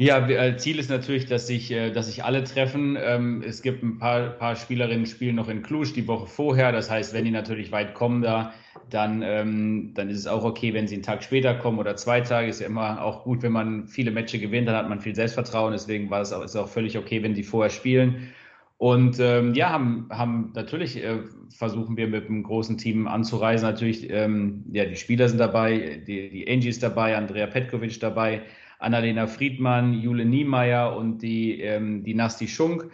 Ja, 0.00 0.28
äh, 0.28 0.56
Ziel 0.56 0.78
ist 0.78 0.90
natürlich, 0.90 1.26
dass 1.26 1.48
sich, 1.48 1.72
äh, 1.72 1.90
dass 1.90 2.06
sich 2.06 2.22
alle 2.22 2.44
treffen. 2.44 2.96
Ähm, 3.00 3.42
es 3.44 3.62
gibt 3.62 3.82
ein 3.82 3.98
paar, 3.98 4.28
paar 4.30 4.54
Spielerinnen, 4.54 5.06
spielen 5.06 5.34
noch 5.34 5.48
in 5.48 5.60
Cluj 5.64 5.92
die 5.92 6.06
Woche 6.06 6.28
vorher. 6.28 6.70
Das 6.70 6.88
heißt, 6.88 7.12
wenn 7.14 7.24
die 7.24 7.32
natürlich 7.32 7.72
weit 7.72 7.94
kommen 7.94 8.22
da, 8.22 8.54
dann, 8.90 9.22
ähm, 9.22 9.94
dann 9.94 10.08
ist 10.08 10.18
es 10.18 10.28
auch 10.28 10.44
okay, 10.44 10.72
wenn 10.72 10.86
sie 10.86 10.94
einen 10.94 11.02
Tag 11.02 11.24
später 11.24 11.52
kommen 11.56 11.80
oder 11.80 11.96
zwei 11.96 12.20
Tage. 12.20 12.46
Ist 12.48 12.60
ja 12.60 12.68
immer 12.68 13.02
auch 13.02 13.24
gut, 13.24 13.42
wenn 13.42 13.50
man 13.50 13.88
viele 13.88 14.12
Matches 14.12 14.40
gewinnt, 14.40 14.68
dann 14.68 14.76
hat 14.76 14.88
man 14.88 15.00
viel 15.00 15.16
Selbstvertrauen. 15.16 15.72
Deswegen 15.72 16.08
war 16.10 16.20
es 16.20 16.32
auch, 16.32 16.44
ist 16.44 16.54
auch 16.54 16.68
völlig 16.68 16.96
okay, 16.96 17.20
wenn 17.24 17.34
die 17.34 17.42
vorher 17.42 17.70
spielen. 17.70 18.32
Und 18.76 19.18
ähm, 19.18 19.54
ja, 19.54 19.70
haben, 19.70 20.06
haben 20.12 20.52
natürlich 20.54 21.02
äh, 21.02 21.22
versuchen 21.56 21.96
wir 21.96 22.06
mit 22.06 22.28
einem 22.28 22.44
großen 22.44 22.78
Team 22.78 23.08
anzureisen. 23.08 23.68
Natürlich, 23.68 24.08
ähm, 24.10 24.64
ja, 24.70 24.84
die 24.84 24.94
Spieler 24.94 25.28
sind 25.28 25.38
dabei, 25.38 26.02
die, 26.06 26.30
die 26.30 26.48
Angie 26.48 26.68
ist 26.68 26.84
dabei, 26.84 27.16
Andrea 27.16 27.48
Petkovic 27.48 27.98
dabei. 27.98 28.42
Annalena 28.78 29.26
Friedmann, 29.26 29.94
Jule 29.94 30.24
Niemeyer 30.24 30.96
und 30.96 31.18
die, 31.18 31.60
ähm, 31.60 32.04
die 32.04 32.14
Nasti 32.14 32.48
Schunk. 32.48 32.90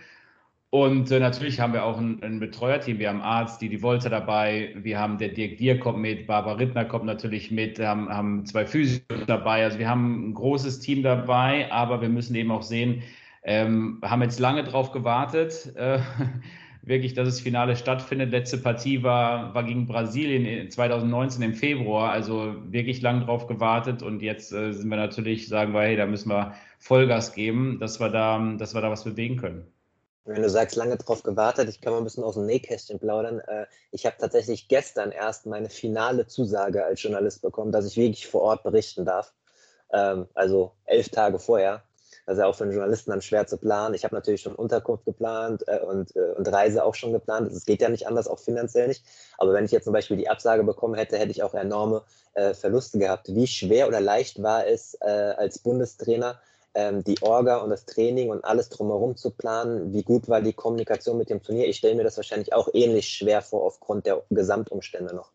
Und 0.70 1.10
äh, 1.12 1.20
natürlich 1.20 1.60
haben 1.60 1.72
wir 1.72 1.84
auch 1.84 1.98
ein, 1.98 2.20
ein 2.24 2.40
Betreuerteam. 2.40 2.98
Wir 2.98 3.08
haben 3.08 3.20
Arzt, 3.20 3.62
die 3.62 3.68
die 3.68 3.80
Volta 3.80 4.08
dabei. 4.08 4.74
Wir 4.74 4.98
haben 4.98 5.18
der 5.18 5.28
Dirk 5.28 5.58
Dier 5.58 5.78
kommt 5.78 6.00
mit, 6.00 6.26
Barbara 6.26 6.56
Rittner 6.56 6.84
kommt 6.84 7.04
natürlich 7.04 7.52
mit, 7.52 7.78
haben, 7.78 8.08
haben 8.08 8.44
zwei 8.44 8.66
Physios 8.66 9.02
dabei. 9.28 9.62
Also 9.62 9.78
wir 9.78 9.88
haben 9.88 10.30
ein 10.30 10.34
großes 10.34 10.80
Team 10.80 11.04
dabei, 11.04 11.70
aber 11.70 12.00
wir 12.00 12.08
müssen 12.08 12.34
eben 12.34 12.50
auch 12.50 12.62
sehen, 12.62 13.04
ähm, 13.44 14.00
haben 14.02 14.22
jetzt 14.22 14.40
lange 14.40 14.64
drauf 14.64 14.90
gewartet. 14.90 15.72
Äh, 15.76 16.00
wirklich, 16.86 17.14
dass 17.14 17.28
das 17.28 17.40
Finale 17.40 17.76
stattfindet. 17.76 18.30
Letzte 18.30 18.58
Partie 18.58 19.02
war, 19.02 19.54
war 19.54 19.64
gegen 19.64 19.86
Brasilien 19.86 20.70
2019 20.70 21.42
im 21.42 21.54
Februar, 21.54 22.10
also 22.10 22.54
wirklich 22.70 23.00
lang 23.02 23.24
drauf 23.24 23.46
gewartet 23.46 24.02
und 24.02 24.20
jetzt 24.20 24.52
äh, 24.52 24.72
sind 24.72 24.88
wir 24.88 24.96
natürlich, 24.96 25.48
sagen 25.48 25.72
wir, 25.72 25.82
hey, 25.82 25.96
da 25.96 26.06
müssen 26.06 26.28
wir 26.28 26.54
Vollgas 26.78 27.32
geben, 27.32 27.78
dass 27.80 28.00
wir 28.00 28.10
da, 28.10 28.38
dass 28.58 28.74
wir 28.74 28.82
da 28.82 28.90
was 28.90 29.04
bewegen 29.04 29.36
können. 29.36 29.66
Wenn 30.26 30.42
du 30.42 30.48
sagst, 30.48 30.76
lange 30.76 30.96
drauf 30.96 31.22
gewartet, 31.22 31.68
ich 31.68 31.82
kann 31.82 31.92
mal 31.92 31.98
ein 31.98 32.04
bisschen 32.04 32.24
aus 32.24 32.34
dem 32.34 32.46
Nähkästchen 32.46 32.98
plaudern. 32.98 33.40
Äh, 33.40 33.66
ich 33.90 34.06
habe 34.06 34.16
tatsächlich 34.18 34.68
gestern 34.68 35.12
erst 35.12 35.44
meine 35.44 35.68
finale 35.68 36.26
Zusage 36.26 36.84
als 36.84 37.02
Journalist 37.02 37.42
bekommen, 37.42 37.72
dass 37.72 37.86
ich 37.86 37.96
wirklich 37.96 38.26
vor 38.26 38.40
Ort 38.40 38.62
berichten 38.62 39.04
darf. 39.04 39.34
Ähm, 39.92 40.26
also 40.34 40.72
elf 40.86 41.10
Tage 41.10 41.38
vorher. 41.38 41.82
Das 42.26 42.36
ist 42.36 42.40
ja 42.40 42.46
auch 42.46 42.54
für 42.54 42.64
einen 42.64 42.72
Journalisten 42.72 43.10
dann 43.10 43.20
schwer 43.20 43.46
zu 43.46 43.58
planen. 43.58 43.94
Ich 43.94 44.04
habe 44.04 44.14
natürlich 44.14 44.40
schon 44.40 44.54
Unterkunft 44.54 45.04
geplant 45.04 45.64
äh, 45.66 45.80
und, 45.80 46.16
äh, 46.16 46.32
und 46.36 46.50
Reise 46.50 46.84
auch 46.84 46.94
schon 46.94 47.12
geplant. 47.12 47.52
Es 47.52 47.66
geht 47.66 47.82
ja 47.82 47.90
nicht 47.90 48.06
anders, 48.06 48.28
auch 48.28 48.38
finanziell 48.38 48.88
nicht. 48.88 49.04
Aber 49.36 49.52
wenn 49.52 49.66
ich 49.66 49.72
jetzt 49.72 49.84
zum 49.84 49.92
Beispiel 49.92 50.16
die 50.16 50.28
Absage 50.28 50.64
bekommen 50.64 50.94
hätte, 50.94 51.18
hätte 51.18 51.30
ich 51.30 51.42
auch 51.42 51.54
enorme 51.54 52.02
äh, 52.32 52.54
Verluste 52.54 52.98
gehabt. 52.98 53.28
Wie 53.28 53.46
schwer 53.46 53.88
oder 53.88 54.00
leicht 54.00 54.42
war 54.42 54.66
es 54.66 54.96
äh, 55.02 55.34
als 55.36 55.58
Bundestrainer, 55.58 56.40
ähm, 56.74 57.04
die 57.04 57.20
Orga 57.20 57.58
und 57.58 57.68
das 57.68 57.84
Training 57.84 58.30
und 58.30 58.42
alles 58.44 58.70
drumherum 58.70 59.16
zu 59.16 59.30
planen? 59.30 59.92
Wie 59.92 60.02
gut 60.02 60.28
war 60.28 60.40
die 60.40 60.54
Kommunikation 60.54 61.18
mit 61.18 61.28
dem 61.28 61.42
Turnier? 61.42 61.68
Ich 61.68 61.76
stelle 61.76 61.94
mir 61.94 62.04
das 62.04 62.16
wahrscheinlich 62.16 62.54
auch 62.54 62.68
ähnlich 62.72 63.08
schwer 63.08 63.42
vor 63.42 63.64
aufgrund 63.64 64.06
der 64.06 64.22
Gesamtumstände 64.30 65.14
noch. 65.14 65.33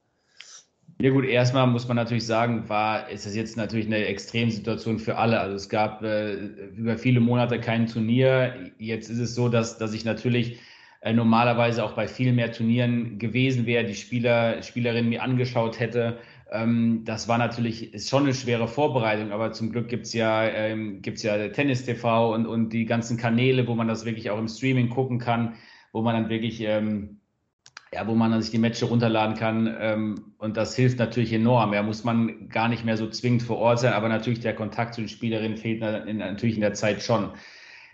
Ja 1.01 1.11
gut, 1.11 1.23
erstmal 1.23 1.65
muss 1.67 1.87
man 1.87 1.95
natürlich 1.95 2.25
sagen, 2.25 2.67
war, 2.67 3.09
ist 3.09 3.25
das 3.25 3.33
jetzt 3.33 3.55
natürlich 3.55 3.85
eine 3.85 4.05
Extremsituation 4.05 4.99
für 4.99 5.15
alle. 5.17 5.39
Also 5.39 5.55
es 5.55 5.69
gab 5.69 6.03
äh, 6.03 6.33
über 6.33 6.97
viele 6.97 7.21
Monate 7.21 7.61
kein 7.61 7.87
Turnier. 7.87 8.71
Jetzt 8.79 9.09
ist 9.09 9.19
es 9.19 9.33
so, 9.33 9.47
dass, 9.47 9.77
dass 9.77 9.93
ich 9.93 10.03
natürlich 10.03 10.59
äh, 10.99 11.13
normalerweise 11.13 11.85
auch 11.85 11.93
bei 11.93 12.09
viel 12.09 12.33
mehr 12.33 12.51
Turnieren 12.51 13.17
gewesen 13.17 13.65
wäre, 13.65 13.85
die 13.85 13.95
Spieler, 13.95 14.61
Spielerinnen 14.61 15.09
mir 15.09 15.23
angeschaut 15.23 15.79
hätte. 15.79 16.19
Ähm, 16.51 17.03
das 17.05 17.29
war 17.29 17.37
natürlich, 17.37 17.93
ist 17.93 18.09
schon 18.09 18.23
eine 18.23 18.33
schwere 18.33 18.67
Vorbereitung, 18.67 19.31
aber 19.31 19.53
zum 19.53 19.71
Glück 19.71 19.87
gibt's 19.87 20.11
ja, 20.11 20.45
ähm, 20.49 21.01
gibt's 21.01 21.23
ja 21.23 21.47
Tennis 21.47 21.85
TV 21.85 22.33
und, 22.33 22.45
und 22.45 22.71
die 22.71 22.83
ganzen 22.83 23.15
Kanäle, 23.15 23.67
wo 23.67 23.75
man 23.75 23.87
das 23.87 24.03
wirklich 24.03 24.31
auch 24.31 24.39
im 24.39 24.49
Streaming 24.49 24.89
gucken 24.89 25.19
kann, 25.19 25.55
wo 25.93 26.01
man 26.01 26.15
dann 26.15 26.29
wirklich 26.29 26.59
ähm, 26.59 27.18
ja, 27.93 28.05
wo 28.07 28.13
man 28.13 28.39
sich 28.41 28.51
die 28.51 28.59
Matches 28.59 28.89
runterladen 28.89 29.35
kann. 29.35 29.75
Ähm, 29.79 30.33
und 30.37 30.57
das 30.57 30.75
hilft 30.75 30.99
natürlich 30.99 31.33
enorm. 31.33 31.73
Ja, 31.73 31.81
muss 31.81 32.03
man 32.03 32.49
gar 32.49 32.69
nicht 32.69 32.85
mehr 32.85 32.97
so 32.97 33.09
zwingend 33.09 33.43
vor 33.43 33.57
Ort 33.57 33.79
sein, 33.79 33.93
aber 33.93 34.09
natürlich 34.09 34.39
der 34.39 34.55
Kontakt 34.55 34.93
zu 34.93 35.01
den 35.01 35.09
Spielerinnen 35.09 35.57
fehlt 35.57 35.81
natürlich 35.81 36.55
in 36.55 36.61
der 36.61 36.73
Zeit 36.73 37.01
schon. 37.01 37.31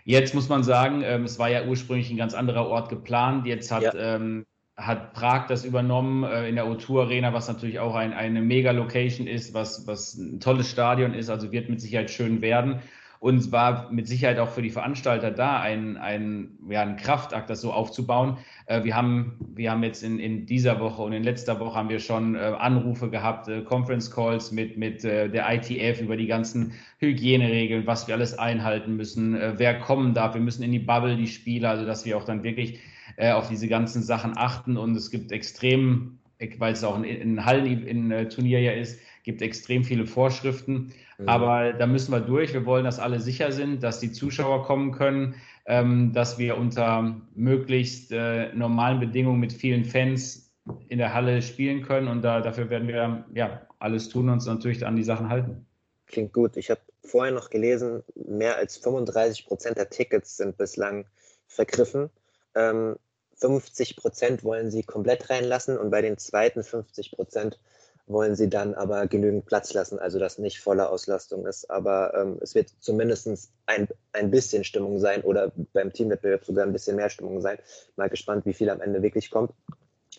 Jetzt 0.04 0.34
muss 0.34 0.48
man 0.48 0.62
sagen, 0.62 1.02
ähm, 1.02 1.24
es 1.24 1.38
war 1.38 1.48
ja 1.48 1.64
ursprünglich 1.64 2.10
ein 2.10 2.16
ganz 2.16 2.34
anderer 2.34 2.68
Ort 2.68 2.90
geplant. 2.90 3.46
Jetzt 3.46 3.72
hat, 3.72 3.82
ja. 3.82 3.94
ähm, 3.94 4.46
hat 4.76 5.14
Prag 5.14 5.46
das 5.48 5.64
übernommen 5.64 6.22
äh, 6.22 6.48
in 6.48 6.54
der 6.54 6.66
O2 6.66 7.00
Arena, 7.00 7.32
was 7.32 7.48
natürlich 7.48 7.80
auch 7.80 7.94
ein, 7.94 8.12
eine 8.12 8.42
Mega-Location 8.42 9.26
ist, 9.26 9.54
was, 9.54 9.86
was 9.86 10.14
ein 10.14 10.38
tolles 10.38 10.70
Stadion 10.70 11.14
ist, 11.14 11.30
also 11.30 11.50
wird 11.50 11.68
mit 11.70 11.80
Sicherheit 11.80 12.10
schön 12.10 12.40
werden. 12.42 12.80
Und 13.20 13.36
es 13.36 13.52
war 13.52 13.90
mit 13.90 14.06
Sicherheit 14.06 14.38
auch 14.38 14.48
für 14.48 14.62
die 14.62 14.70
Veranstalter 14.70 15.30
da, 15.30 15.60
ein, 15.60 15.96
ein, 15.96 16.58
ja, 16.68 16.82
ein 16.82 16.96
Kraftakt, 16.96 17.50
das 17.50 17.60
so 17.60 17.72
aufzubauen. 17.72 18.38
Äh, 18.66 18.84
wir, 18.84 18.94
haben, 18.94 19.38
wir 19.54 19.70
haben 19.70 19.82
jetzt 19.82 20.02
in, 20.02 20.18
in 20.18 20.46
dieser 20.46 20.80
Woche 20.80 21.02
und 21.02 21.12
in 21.12 21.22
letzter 21.22 21.58
Woche 21.60 21.76
haben 21.76 21.88
wir 21.88 22.00
schon 22.00 22.34
äh, 22.34 22.38
Anrufe 22.38 23.10
gehabt, 23.10 23.48
äh, 23.48 23.62
Conference 23.62 24.10
Calls 24.10 24.52
mit, 24.52 24.76
mit 24.76 25.04
äh, 25.04 25.28
der 25.28 25.52
ITF 25.52 26.00
über 26.00 26.16
die 26.16 26.26
ganzen 26.26 26.72
Hygieneregeln, 26.98 27.86
was 27.86 28.06
wir 28.06 28.14
alles 28.14 28.38
einhalten 28.38 28.96
müssen, 28.96 29.34
äh, 29.34 29.54
wer 29.56 29.78
kommen 29.78 30.14
darf. 30.14 30.34
Wir 30.34 30.40
müssen 30.40 30.62
in 30.62 30.72
die 30.72 30.78
Bubble, 30.78 31.16
die 31.16 31.26
Spieler, 31.26 31.70
also 31.70 31.86
dass 31.86 32.04
wir 32.04 32.16
auch 32.16 32.24
dann 32.24 32.42
wirklich 32.42 32.80
äh, 33.16 33.32
auf 33.32 33.48
diese 33.48 33.68
ganzen 33.68 34.02
Sachen 34.02 34.36
achten. 34.36 34.76
Und 34.76 34.96
es 34.96 35.10
gibt 35.10 35.32
extrem, 35.32 36.18
weil 36.58 36.72
es 36.72 36.84
auch 36.84 36.96
ein, 36.96 37.04
ein 37.04 37.44
Hallen-Turnier 37.44 38.60
ja 38.60 38.72
ist, 38.72 39.00
gibt 39.24 39.42
extrem 39.42 39.84
viele 39.84 40.06
Vorschriften. 40.06 40.92
Mhm. 41.18 41.28
Aber 41.28 41.72
da 41.72 41.86
müssen 41.86 42.12
wir 42.12 42.20
durch. 42.20 42.52
Wir 42.52 42.66
wollen, 42.66 42.84
dass 42.84 42.98
alle 42.98 43.20
sicher 43.20 43.52
sind, 43.52 43.82
dass 43.82 44.00
die 44.00 44.12
Zuschauer 44.12 44.64
kommen 44.64 44.92
können, 44.92 45.36
ähm, 45.66 46.12
dass 46.12 46.38
wir 46.38 46.56
unter 46.56 47.16
möglichst 47.34 48.12
äh, 48.12 48.52
normalen 48.54 49.00
Bedingungen 49.00 49.40
mit 49.40 49.52
vielen 49.52 49.84
Fans 49.84 50.52
in 50.88 50.98
der 50.98 51.14
Halle 51.14 51.42
spielen 51.42 51.82
können. 51.82 52.08
Und 52.08 52.22
da, 52.22 52.40
dafür 52.40 52.70
werden 52.70 52.88
wir 52.88 53.24
ja 53.34 53.66
alles 53.78 54.08
tun 54.08 54.28
und 54.28 54.34
uns 54.34 54.46
natürlich 54.46 54.84
an 54.84 54.96
die 54.96 55.04
Sachen 55.04 55.28
halten. 55.28 55.66
Klingt 56.06 56.32
gut. 56.32 56.56
Ich 56.56 56.70
habe 56.70 56.80
vorher 57.04 57.32
noch 57.32 57.50
gelesen, 57.50 58.02
mehr 58.14 58.56
als 58.56 58.76
35 58.76 59.46
Prozent 59.46 59.76
der 59.76 59.90
Tickets 59.90 60.36
sind 60.36 60.56
bislang 60.56 61.06
vergriffen. 61.46 62.10
Ähm, 62.54 62.96
50 63.36 63.96
Prozent 63.96 64.44
wollen 64.44 64.70
sie 64.70 64.82
komplett 64.82 65.30
reinlassen 65.30 65.76
und 65.76 65.90
bei 65.90 66.00
den 66.00 66.16
zweiten 66.16 66.62
50 66.62 67.12
Prozent 67.12 67.58
wollen 68.06 68.36
sie 68.36 68.48
dann 68.48 68.74
aber 68.74 69.06
genügend 69.06 69.46
Platz 69.46 69.72
lassen, 69.74 69.98
also 69.98 70.18
dass 70.18 70.38
nicht 70.38 70.60
volle 70.60 70.88
Auslastung 70.88 71.46
ist. 71.46 71.68
Aber 71.70 72.14
ähm, 72.14 72.38
es 72.40 72.54
wird 72.54 72.70
zumindest 72.80 73.50
ein, 73.66 73.88
ein 74.12 74.30
bisschen 74.30 74.64
Stimmung 74.64 74.98
sein 74.98 75.22
oder 75.22 75.52
beim 75.72 75.92
Teamwettbewerb 75.92 76.44
sogar 76.44 76.64
ein 76.64 76.72
bisschen 76.72 76.96
mehr 76.96 77.10
Stimmung 77.10 77.40
sein. 77.40 77.58
Mal 77.96 78.08
gespannt, 78.08 78.46
wie 78.46 78.54
viel 78.54 78.70
am 78.70 78.80
Ende 78.80 79.02
wirklich 79.02 79.30
kommt. 79.30 79.52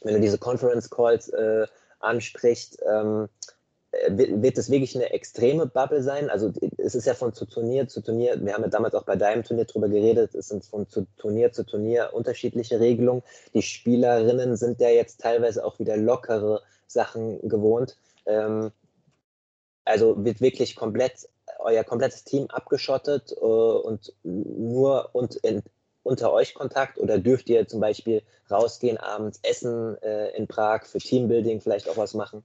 Wenn 0.03 0.15
du 0.15 0.19
diese 0.19 0.37
Conference 0.37 0.89
Calls 0.89 1.29
äh, 1.29 1.65
ansprichst, 1.99 2.83
ähm, 2.87 3.29
äh, 3.91 4.11
wird 4.11 4.57
es 4.57 4.69
wirklich 4.69 4.95
eine 4.95 5.11
extreme 5.11 5.65
Bubble 5.65 6.03
sein? 6.03 6.29
Also 6.29 6.51
es 6.77 6.93
ist 6.93 7.07
ja 7.07 7.13
von 7.13 7.33
zu 7.33 7.45
Turnier 7.45 7.87
zu 7.87 8.01
Turnier, 8.01 8.37
wir 8.43 8.53
haben 8.53 8.63
ja 8.63 8.69
damals 8.69 8.95
auch 8.95 9.03
bei 9.03 9.15
deinem 9.15 9.43
Turnier 9.43 9.65
drüber 9.65 9.87
geredet, 9.87 10.35
es 10.35 10.49
sind 10.49 10.65
von 10.65 10.87
zu 10.89 11.07
Turnier 11.17 11.53
zu 11.53 11.65
Turnier 11.65 12.09
unterschiedliche 12.13 12.81
Regelungen. 12.81 13.23
Die 13.53 13.61
Spielerinnen 13.61 14.57
sind 14.57 14.81
ja 14.81 14.89
jetzt 14.89 15.21
teilweise 15.21 15.63
auch 15.63 15.79
wieder 15.79 15.95
lockere 15.95 16.61
Sachen 16.87 17.47
gewohnt. 17.47 17.97
Ähm, 18.25 18.71
also 19.85 20.23
wird 20.23 20.41
wirklich 20.41 20.75
komplett 20.75 21.29
euer 21.59 21.83
komplettes 21.83 22.23
Team 22.23 22.47
abgeschottet 22.47 23.33
äh, 23.39 23.45
und 23.45 24.13
nur 24.23 25.09
und 25.13 25.35
in, 25.37 25.63
unter 26.03 26.31
euch 26.33 26.53
Kontakt 26.53 26.97
oder 26.97 27.17
dürft 27.19 27.49
ihr 27.49 27.67
zum 27.67 27.79
Beispiel 27.79 28.21
rausgehen, 28.49 28.97
abends 28.97 29.39
essen 29.43 30.01
äh, 30.01 30.35
in 30.35 30.47
Prag 30.47 30.85
für 30.85 30.99
Teambuilding, 30.99 31.61
vielleicht 31.61 31.89
auch 31.89 31.97
was 31.97 32.13
machen? 32.13 32.43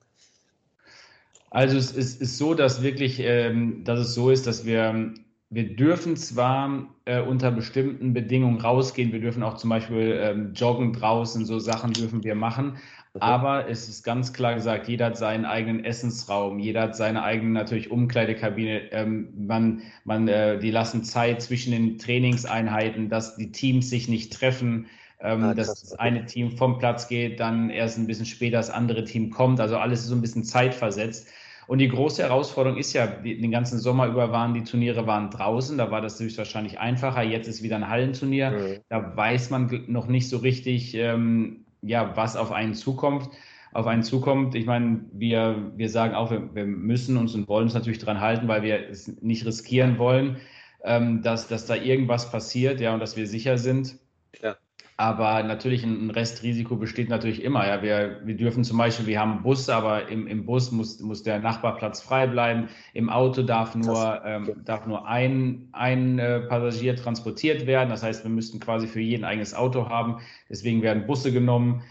Also 1.51 1.77
es 1.77 1.93
ist, 1.93 2.21
ist 2.21 2.39
so, 2.39 2.55
dass 2.55 2.83
wirklich, 2.83 3.19
ähm, 3.21 3.85
dass 3.85 4.01
es 4.01 4.15
so 4.15 4.31
ist, 4.31 4.47
dass 4.47 4.65
wir 4.65 5.15
wir 5.55 5.77
dürfen 5.77 6.17
zwar 6.17 6.89
äh, 7.05 7.21
unter 7.21 7.51
bestimmten 7.51 8.15
Bedingungen 8.15 8.59
rausgehen, 8.59 9.13
wir 9.13 9.21
dürfen 9.21 9.43
auch 9.43 9.59
zum 9.59 9.69
Beispiel 9.69 10.19
ähm, 10.19 10.55
joggen 10.55 10.95
draußen, 10.95 11.45
so 11.45 11.59
Sachen 11.59 11.93
dürfen 11.93 12.25
wir 12.25 12.35
machen, 12.35 12.79
aber 13.21 13.69
es 13.69 13.89
ist 13.89 14.05
ganz 14.05 14.33
klar 14.33 14.55
gesagt, 14.55 14.89
jeder 14.89 15.07
hat 15.07 15.19
seinen 15.19 15.45
eigenen 15.45 15.85
Essensraum, 15.85 16.59
jeder 16.59 16.83
hat 16.83 16.97
seine 16.97 17.23
eigene 17.23 17.51
natürlich 17.51 17.91
Umkleidekabine. 17.91 18.91
Ähm, 18.93 19.29
man, 19.37 19.83
man, 20.05 20.29
äh, 20.29 20.59
die 20.59 20.71
lassen 20.71 21.05
Zeit 21.05 21.43
zwischen 21.43 21.73
den 21.73 21.99
Trainingseinheiten, 21.99 23.11
dass 23.11 23.37
die 23.37 23.53
Teams 23.53 23.91
sich 23.91 24.09
nicht 24.09 24.33
treffen, 24.33 24.87
ähm, 25.21 25.45
ah, 25.45 25.55
dass 25.55 25.69
das 25.83 25.93
eine 25.95 26.25
Team 26.25 26.57
vom 26.57 26.79
Platz 26.79 27.07
geht, 27.07 27.39
dann 27.39 27.69
erst 27.69 27.99
ein 27.99 28.07
bisschen 28.07 28.27
später 28.27 28.57
das 28.57 28.71
andere 28.71 29.05
Team 29.05 29.31
kommt. 29.31 29.61
Also 29.61 29.77
alles 29.77 30.01
ist 30.01 30.07
so 30.07 30.15
ein 30.15 30.23
bisschen 30.23 30.45
zeitversetzt. 30.45 31.29
Und 31.69 31.79
die 31.79 31.89
große 31.89 32.23
Herausforderung 32.23 32.79
ist 32.79 32.93
ja, 32.93 33.07
den 33.07 33.51
ganzen 33.51 33.79
Sommer 33.79 34.07
über 34.07 34.33
waren 34.33 34.53
die 34.53 34.65
Turniere 34.65 35.07
waren 35.07 35.31
draußen, 35.31 35.79
da 35.79 35.91
war 35.91 36.01
das 36.01 36.19
höchstwahrscheinlich 36.19 36.81
einfacher. 36.81 37.23
Jetzt 37.23 37.47
ist 37.47 37.63
wieder 37.63 37.77
ein 37.77 37.89
Hallenturnier. 37.89 38.51
Mhm. 38.51 38.81
Da 38.89 39.17
weiß 39.17 39.51
man 39.51 39.85
noch 39.87 40.09
nicht 40.09 40.29
so 40.29 40.39
richtig, 40.39 40.95
ähm, 40.95 41.67
ja, 41.83 42.17
was 42.17 42.37
auf 42.37 42.53
einen 42.53 42.75
zukommt. 42.75 43.29
Auf 43.73 43.87
einen 43.87 44.03
zukommt. 44.03 44.55
Ich 44.55 44.67
meine, 44.67 45.05
wir, 45.13 45.73
wir 45.77 45.89
sagen 45.89 46.15
auch, 46.15 46.31
wir, 46.31 46.55
wir 46.55 46.67
müssen 46.67 47.17
uns 47.17 47.35
und 47.35 47.49
wollen 47.49 47.65
uns 47.65 47.75
natürlich 47.75 47.99
daran 47.99 48.21
halten, 48.21 48.49
weil 48.49 48.63
wir 48.63 48.89
es 48.89 49.09
nicht 49.23 49.47
riskieren 49.47 49.99
wollen. 49.99 50.37
ähm, 50.85 51.23
dass, 51.23 51.49
dass 51.49 51.67
da 51.67 51.75
irgendwas 51.77 52.31
passiert, 52.31 52.81
ja, 52.81 52.93
und 52.95 53.01
dass 53.01 53.17
wir 53.17 53.27
sicher 53.27 53.59
sind. 53.59 53.99
Ja. 54.43 54.57
Aber 54.97 55.43
natürlich 55.43 55.85
ein 55.85 56.11
Restrisiko 56.11 56.77
besteht 56.77 57.09
natürlich 57.09 57.43
immer. 57.43 57.67
Ja, 57.67 57.83
wir, 57.83 58.21
wir 58.25 58.37
dürfen 58.37 58.63
zum 58.63 58.79
Beispiel, 58.79 59.07
wir 59.07 59.21
haben 59.21 59.43
Bus, 59.43 59.69
aber 59.69 60.09
im, 60.09 60.27
im 60.27 60.45
Bus 60.45 60.71
muss, 60.71 61.01
muss 61.01 61.23
der 61.23 61.39
Nachbarplatz 61.39 62.03
frei 62.03 62.27
bleiben. 62.27 62.69
Im 62.93 63.09
Auto 63.09 63.43
darf 63.43 63.75
nur, 63.75 64.23
ähm, 64.25 64.53
darf 64.65 64.87
nur 64.87 65.09
ein, 65.09 65.69
ein 65.73 66.19
äh, 66.19 66.41
Passagier 66.41 66.95
transportiert 66.95 67.67
werden. 67.67 67.89
Das 67.89 68.03
heißt, 68.03 68.25
wir 68.25 68.31
müssten 68.31 68.61
quasi 68.61 68.87
für 68.87 69.01
jeden 69.01 69.25
eigenes 69.25 69.55
Auto 69.55 69.89
haben. 69.89 70.19
Deswegen 70.51 70.83
werden 70.83 71.07
Busse 71.07 71.33
genommen. 71.33 71.83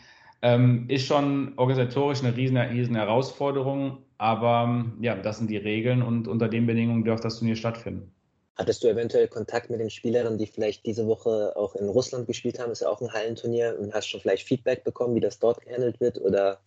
Ähm, 0.43 0.85
ist 0.87 1.05
schon 1.05 1.53
organisatorisch 1.57 2.23
eine 2.23 2.35
riesen, 2.35 2.57
riesen 2.57 2.95
Herausforderung. 2.95 3.99
Aber 4.17 4.85
ja, 4.99 5.15
das 5.15 5.39
sind 5.39 5.49
die 5.49 5.57
Regeln 5.57 6.03
und 6.03 6.27
unter 6.27 6.47
den 6.47 6.67
Bedingungen 6.67 7.03
darf 7.03 7.21
das 7.21 7.39
Turnier 7.39 7.55
stattfinden. 7.55 8.13
Hattest 8.57 8.83
du 8.83 8.89
eventuell 8.89 9.27
Kontakt 9.27 9.69
mit 9.69 9.79
den 9.79 9.89
Spielerinnen, 9.89 10.37
die 10.37 10.45
vielleicht 10.45 10.85
diese 10.85 11.07
Woche 11.07 11.53
auch 11.55 11.75
in 11.75 11.87
Russland 11.87 12.27
gespielt 12.27 12.59
haben? 12.59 12.71
Ist 12.71 12.81
ja 12.81 12.89
auch 12.89 13.01
ein 13.01 13.13
Hallenturnier 13.13 13.77
und 13.79 13.93
hast 13.93 14.07
schon 14.07 14.19
vielleicht 14.19 14.47
Feedback 14.47 14.83
bekommen, 14.83 15.15
wie 15.15 15.21
das 15.21 15.39
dort 15.39 15.61
gehandelt 15.61 15.99
wird? 16.01 16.19
Oder? 16.19 16.59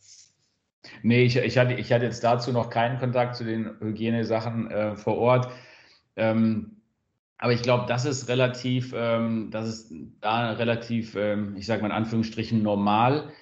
Nee, 1.03 1.25
ich, 1.25 1.37
ich, 1.37 1.59
hatte, 1.59 1.75
ich 1.75 1.93
hatte 1.93 2.07
jetzt 2.07 2.25
dazu 2.25 2.53
noch 2.53 2.71
keinen 2.71 2.99
Kontakt 2.99 3.37
zu 3.37 3.45
den 3.45 3.79
Hygienesachen 3.81 4.71
äh, 4.71 4.97
vor 4.97 5.19
Ort. 5.19 5.53
Ähm, 6.17 6.81
aber 7.39 7.53
ich 7.53 7.63
glaube, 7.63 7.87
das 7.87 8.05
ist 8.05 8.29
relativ, 8.29 8.95
ähm, 8.97 9.51
das 9.51 9.69
ist 9.69 9.93
da 10.21 10.53
relativ, 10.53 11.15
ähm, 11.17 11.57
ich 11.57 11.67
sage 11.67 11.83
mal 11.83 11.89
in 11.89 11.95
Anführungsstrichen, 11.95 12.63
normal. 12.63 13.33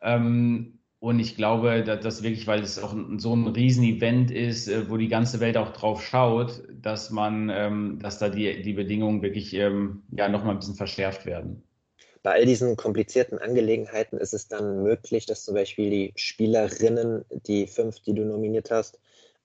Mhm. 0.00 0.78
Und 1.02 1.18
ich 1.18 1.34
glaube, 1.34 1.82
dass 1.82 1.98
das 1.98 2.22
wirklich, 2.22 2.46
weil 2.46 2.62
es 2.62 2.80
auch 2.80 2.94
so 3.16 3.34
ein 3.34 3.48
Riesenevent 3.48 4.30
ist, 4.30 4.68
äh, 4.68 4.88
wo 4.88 4.96
die 4.96 5.08
ganze 5.08 5.40
Welt 5.40 5.56
auch 5.56 5.72
drauf 5.72 6.00
schaut, 6.00 6.62
dass 6.80 7.10
man, 7.10 7.50
ähm, 7.52 7.98
dass 8.00 8.20
da 8.20 8.28
die, 8.28 8.62
die 8.62 8.74
Bedingungen 8.74 9.20
wirklich 9.20 9.52
ähm, 9.54 10.04
ja 10.12 10.28
nochmal 10.28 10.54
ein 10.54 10.60
bisschen 10.60 10.76
verschärft 10.76 11.26
werden. 11.26 11.64
Bei 12.22 12.34
all 12.34 12.46
diesen 12.46 12.76
komplizierten 12.76 13.40
Angelegenheiten 13.40 14.16
ist 14.16 14.32
es 14.32 14.46
dann 14.46 14.84
möglich, 14.84 15.26
dass 15.26 15.42
zum 15.44 15.54
Beispiel 15.54 15.90
die 15.90 16.12
Spielerinnen, 16.14 17.24
die 17.48 17.66
fünf, 17.66 17.98
die 17.98 18.14
du 18.14 18.24
nominiert 18.24 18.70
hast, 18.70 19.00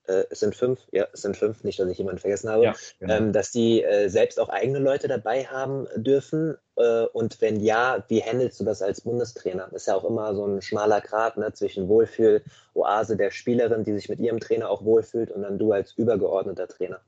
äh, 0.08 0.26
es 0.30 0.40
sind 0.40 0.56
fünf, 0.56 0.80
ja, 0.92 1.08
es 1.14 1.22
sind 1.22 1.38
fünf, 1.38 1.64
nicht, 1.64 1.80
dass 1.80 1.90
ich 1.90 1.98
jemanden 1.98 2.20
vergessen 2.20 2.50
habe, 2.50 2.64
ja, 2.64 2.76
genau. 3.00 3.14
ähm, 3.16 3.34
dass 3.34 3.52
die 3.52 3.84
äh, 3.84 4.10
selbst 4.10 4.40
auch 4.40 4.50
eigene 4.50 4.80
Leute 4.80 5.08
dabei 5.08 5.46
haben 5.46 5.88
dürfen. 5.96 6.56
Äh, 6.76 7.06
und 7.14 7.40
wenn 7.42 7.60
ja, 7.60 8.04
wie 8.08 8.22
handelst 8.22 8.60
du 8.60 8.64
das 8.64 8.82
als 8.82 9.02
Bundestrainer? 9.02 9.68
Das 9.72 9.84
ist 9.84 9.88
ja 9.88 9.96
auch 9.96 10.06
immer 10.06 10.34
so 10.36 10.46
ein 10.46 10.62
schmaler 10.62 11.02
Grat 11.02 11.38
ne, 11.38 11.54
zwischen 11.54 11.88
Wohlfühl, 11.88 12.44
Oase 12.74 13.18
der 13.18 13.32
Spielerin, 13.32 13.84
die 13.84 13.94
sich 13.94 14.10
mit 14.10 14.20
ihrem 14.20 14.40
Trainer 14.40 14.70
auch 14.70 14.84
wohlfühlt, 14.84 15.32
und 15.32 15.44
dann 15.44 15.58
du 15.60 15.72
als 15.72 15.94
übergeordneter 15.94 16.68
Trainer. 16.68 17.00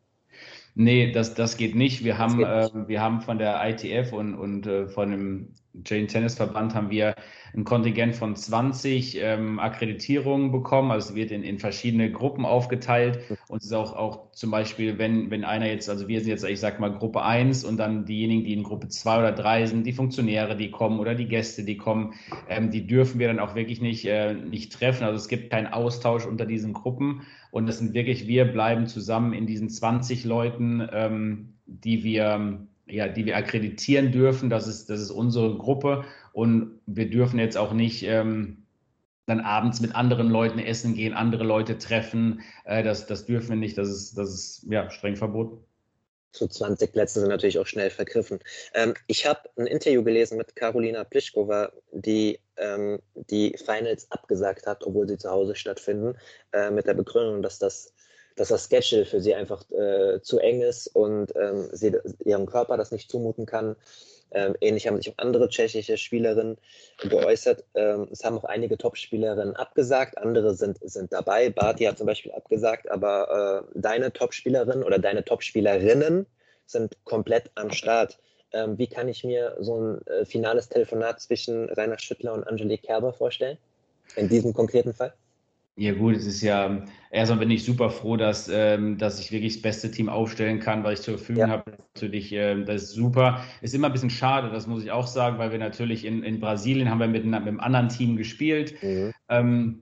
Nee, 0.76 1.12
das, 1.12 1.34
das 1.34 1.58
geht 1.58 1.76
nicht. 1.76 2.04
Wir 2.04 2.18
haben, 2.18 2.44
äh, 2.44 2.70
wir 2.88 3.02
haben 3.02 3.22
von 3.22 3.38
der 3.38 3.60
ITF 3.68 4.14
und, 4.14 4.36
und 4.36 4.68
äh, 4.68 4.88
von 4.88 5.12
dem 5.12 5.54
Jane 5.86 6.08
Tennis 6.08 6.36
Verband 6.36 6.76
haben 6.76 6.90
wir 6.90 7.16
ein 7.54 7.64
Kontingent 7.64 8.16
von 8.16 8.36
20 8.36 9.18
ähm, 9.22 9.60
Akkreditierungen 9.60 10.52
bekommen. 10.52 10.92
Also 10.92 11.10
es 11.10 11.16
wird 11.16 11.32
in, 11.32 11.44
in 11.44 11.58
verschiedene 11.58 12.12
Gruppen 12.12 12.46
aufgeteilt. 12.46 13.20
Und 13.48 13.58
es 13.58 13.66
ist 13.66 13.74
auch, 13.74 13.94
auch 13.94 14.32
zum 14.32 14.52
Beispiel, 14.52 14.98
wenn, 14.98 15.32
wenn 15.32 15.44
einer 15.44 15.68
jetzt, 15.68 15.90
also 15.90 16.08
wir 16.08 16.20
sind 16.20 16.30
jetzt, 16.30 16.44
ich 16.44 16.60
sag 16.60 16.80
mal, 16.80 16.92
Gruppe 16.92 17.24
1 17.24 17.64
und 17.64 17.78
dann 17.78 18.06
diejenigen, 18.06 18.44
die 18.44 18.54
in 18.54 18.64
Gruppe 18.64 18.88
2 18.88 19.20
oder 19.20 19.32
3 19.32 19.66
sind, 19.66 19.86
die 19.86 19.94
Funktionäre, 19.94 20.56
die 20.56 20.72
kommen 20.72 21.00
oder 21.00 21.16
die 21.16 21.28
Gäste, 21.28 21.64
die 21.64 21.78
kommen, 21.78 22.14
ähm, 22.48 22.72
die 22.72 22.86
dürfen 22.86 23.20
wir 23.20 23.28
dann 23.28 23.40
auch 23.40 23.56
wirklich 23.56 23.82
nicht, 23.82 24.06
äh, 24.06 24.34
nicht 24.34 24.74
treffen. 24.74 25.04
Also 25.04 25.18
es 25.18 25.28
gibt 25.28 25.50
keinen 25.50 25.68
Austausch 25.68 26.26
unter 26.26 26.46
diesen 26.46 26.74
Gruppen. 26.74 27.22
Und 27.52 27.68
das 27.68 27.80
sind 27.80 27.94
wirklich, 27.94 28.28
wir 28.28 28.46
bleiben 28.46 28.86
zusammen 28.86 29.34
in 29.34 29.48
diesen 29.48 29.70
20 29.70 30.24
Leuten, 30.24 30.88
ähm, 30.92 31.54
die 31.66 32.04
wir 32.04 32.68
ja, 32.90 33.08
die 33.08 33.26
wir 33.26 33.38
akkreditieren 33.38 34.12
dürfen. 34.12 34.50
Das 34.50 34.68
ist, 34.68 34.90
das 34.90 35.00
ist 35.00 35.12
unsere 35.12 35.58
Gruppe 35.58 36.06
und 36.34 36.80
wir 36.86 37.10
dürfen 37.10 37.40
jetzt 37.40 37.58
auch 37.58 37.74
nicht 37.74 38.04
ähm, 38.04 38.66
dann 39.26 39.42
abends 39.42 39.80
mit 39.80 39.96
anderen 39.96 40.30
Leuten 40.30 40.60
essen 40.60 40.96
gehen, 40.96 41.14
andere 41.14 41.44
Leute 41.44 41.78
treffen. 41.78 42.42
Äh, 42.66 42.84
das, 42.84 43.06
das 43.06 43.26
dürfen 43.26 43.50
wir 43.50 43.56
nicht. 43.56 43.78
Das 43.78 43.90
ist, 43.90 44.18
das 44.18 44.34
ist 44.34 44.66
ja 44.70 44.90
streng 44.90 45.16
verboten. 45.16 45.64
So 46.32 46.48
20 46.48 46.92
Plätze 46.92 47.20
sind 47.20 47.30
natürlich 47.30 47.58
auch 47.58 47.66
schnell 47.66 47.90
vergriffen. 47.90 48.40
Ähm, 48.74 48.94
ich 49.08 49.26
habe 49.26 49.50
ein 49.58 49.66
Interview 49.66 50.04
gelesen 50.04 50.38
mit 50.38 50.56
Karolina 50.56 51.04
Plischkova, 51.04 51.72
die 51.92 52.40
ähm, 52.58 53.00
die 53.16 53.56
Finals 53.58 54.12
abgesagt 54.12 54.68
hat, 54.68 54.86
obwohl 54.86 55.08
sie 55.08 55.18
zu 55.18 55.30
Hause 55.30 55.56
stattfinden, 55.56 56.18
äh, 56.52 56.70
mit 56.70 56.86
der 56.86 56.94
Begründung, 56.94 57.42
dass 57.42 57.58
das 57.58 57.94
dass 58.40 58.50
das 58.50 58.70
Schedule 58.70 59.06
für 59.06 59.20
sie 59.22 59.36
einfach 59.36 59.64
äh, 59.72 60.22
zu 60.22 60.40
eng 60.40 60.62
ist 60.62 60.88
und 60.96 61.34
ähm, 61.36 61.70
sie 61.74 61.94
ihrem 62.24 62.46
Körper 62.46 62.78
das 62.78 62.92
nicht 62.92 63.12
zumuten 63.12 63.46
kann. 63.46 63.76
Ähm, 64.32 64.56
ähnlich 64.62 64.88
haben 64.88 64.98
sich 64.98 65.10
auch 65.10 65.18
andere 65.18 65.50
tschechische 65.50 65.98
Spielerinnen 65.98 66.58
geäußert. 67.00 67.66
Ähm, 67.74 68.08
es 68.12 68.24
haben 68.24 68.38
auch 68.38 68.44
einige 68.44 68.78
Top-Spielerinnen 68.78 69.56
abgesagt, 69.56 70.18
andere 70.18 70.54
sind, 70.54 70.78
sind 70.82 71.12
dabei. 71.12 71.50
Barty 71.50 71.86
hat 71.86 71.98
zum 71.98 72.08
Beispiel 72.08 72.32
abgesagt, 72.32 72.90
aber 72.92 73.66
äh, 73.74 73.80
deine 73.80 74.14
Top-Spielerinnen 74.14 74.84
oder 74.84 75.00
deine 75.00 75.26
Top-Spielerinnen 75.26 76.28
sind 76.66 76.96
komplett 77.06 77.50
am 77.56 77.72
Start. 77.72 78.20
Ähm, 78.52 78.78
wie 78.78 78.88
kann 78.88 79.08
ich 79.08 79.24
mir 79.24 79.58
so 79.60 79.82
ein 79.82 80.08
äh, 80.08 80.26
finales 80.26 80.70
Telefonat 80.70 81.20
zwischen 81.20 81.70
Rainer 81.70 82.00
Schüttler 82.00 82.34
und 82.34 82.44
Angelique 82.46 82.84
Kerber 82.84 83.14
vorstellen? 83.14 83.58
In 84.16 84.30
diesem 84.30 84.54
konkreten 84.54 84.94
Fall? 84.94 85.14
Ja 85.80 85.94
gut, 85.94 86.14
es 86.18 86.26
ist 86.26 86.42
ja, 86.42 86.84
erstmal 87.10 87.40
bin 87.40 87.52
ich 87.52 87.64
super 87.64 87.90
froh, 87.90 88.18
dass, 88.18 88.50
ähm, 88.52 88.98
dass 88.98 89.18
ich 89.18 89.32
wirklich 89.32 89.54
das 89.54 89.62
beste 89.62 89.90
Team 89.90 90.10
aufstellen 90.10 90.60
kann, 90.60 90.84
weil 90.84 90.96
ich 90.96 91.02
zur 91.02 91.18
Verfügung 91.18 91.44
ja. 91.44 91.48
habe. 91.48 91.72
Natürlich, 91.96 92.34
ähm, 92.34 92.66
das 92.66 92.84
ist 92.84 92.92
super. 92.96 93.46
Ist 93.62 93.74
immer 93.74 93.88
ein 93.88 93.94
bisschen 93.94 94.10
schade, 94.10 94.50
das 94.52 94.68
muss 94.68 94.84
ich 94.84 94.92
auch 94.92 95.08
sagen, 95.08 95.38
weil 95.38 95.54
wir 95.54 95.58
natürlich 95.58 96.04
in, 96.04 96.22
in 96.24 96.42
Brasilien 96.42 96.90
haben 96.90 97.00
wir 97.00 97.08
mit, 97.08 97.24
mit 97.24 97.34
einem 97.34 97.62
anderen 97.62 97.88
Team 97.88 98.18
gespielt. 98.18 98.76
Mhm. 98.84 99.14
Ähm, 99.30 99.82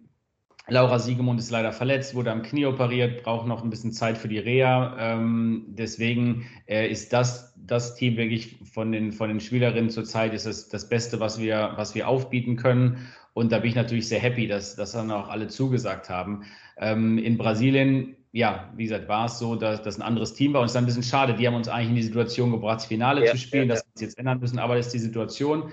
Laura 0.69 0.99
Siegemund 0.99 1.39
ist 1.39 1.49
leider 1.49 1.71
verletzt, 1.71 2.13
wurde 2.13 2.31
am 2.31 2.41
Knie 2.41 2.65
operiert, 2.65 3.23
braucht 3.23 3.47
noch 3.47 3.63
ein 3.63 3.69
bisschen 3.69 3.93
Zeit 3.93 4.17
für 4.17 4.27
die 4.27 4.39
Reha. 4.39 4.97
Ähm, 4.99 5.65
deswegen 5.69 6.45
äh, 6.67 6.89
ist 6.89 7.13
das, 7.13 7.53
das 7.55 7.95
Team 7.95 8.17
wirklich 8.17 8.57
von 8.73 8.91
den, 8.91 9.13
von 9.13 9.29
den 9.29 9.39
Spielerinnen 9.39 9.89
zurzeit 9.89 10.33
ist 10.33 10.45
das, 10.45 10.67
das 10.67 10.89
Beste, 10.89 11.21
was 11.21 11.39
wir, 11.39 11.73
was 11.77 11.95
wir 11.95 12.07
aufbieten 12.07 12.57
können. 12.57 13.07
Und 13.33 13.51
da 13.51 13.59
bin 13.59 13.69
ich 13.69 13.75
natürlich 13.75 14.09
sehr 14.09 14.19
happy, 14.19 14.47
dass, 14.47 14.75
dass 14.75 14.91
dann 14.91 15.09
auch 15.09 15.29
alle 15.29 15.47
zugesagt 15.47 16.09
haben. 16.09 16.43
Ähm, 16.77 17.17
in 17.17 17.37
Brasilien, 17.37 18.17
ja, 18.33 18.69
wie 18.75 18.83
gesagt, 18.83 19.07
war 19.07 19.27
es 19.27 19.39
so, 19.39 19.55
dass 19.55 19.81
das 19.83 19.97
ein 19.97 20.01
anderes 20.01 20.33
Team 20.33 20.51
war. 20.51 20.61
Und 20.61 20.65
es 20.65 20.71
ist 20.73 20.77
ein 20.77 20.85
bisschen 20.85 21.03
schade. 21.03 21.33
Die 21.33 21.47
haben 21.47 21.55
uns 21.55 21.69
eigentlich 21.69 21.89
in 21.89 21.95
die 21.95 22.03
Situation 22.03 22.51
gebracht, 22.51 22.79
das 22.79 22.87
Finale 22.87 23.25
ja, 23.25 23.31
zu 23.31 23.37
spielen, 23.37 23.69
ja, 23.69 23.75
ja. 23.75 23.79
dass 23.79 23.85
wir 23.85 23.91
es 23.95 24.01
jetzt 24.01 24.19
ändern 24.19 24.39
müssen. 24.39 24.59
Aber 24.59 24.75
das 24.75 24.87
ist 24.87 24.93
die 24.95 24.99
Situation. 24.99 25.71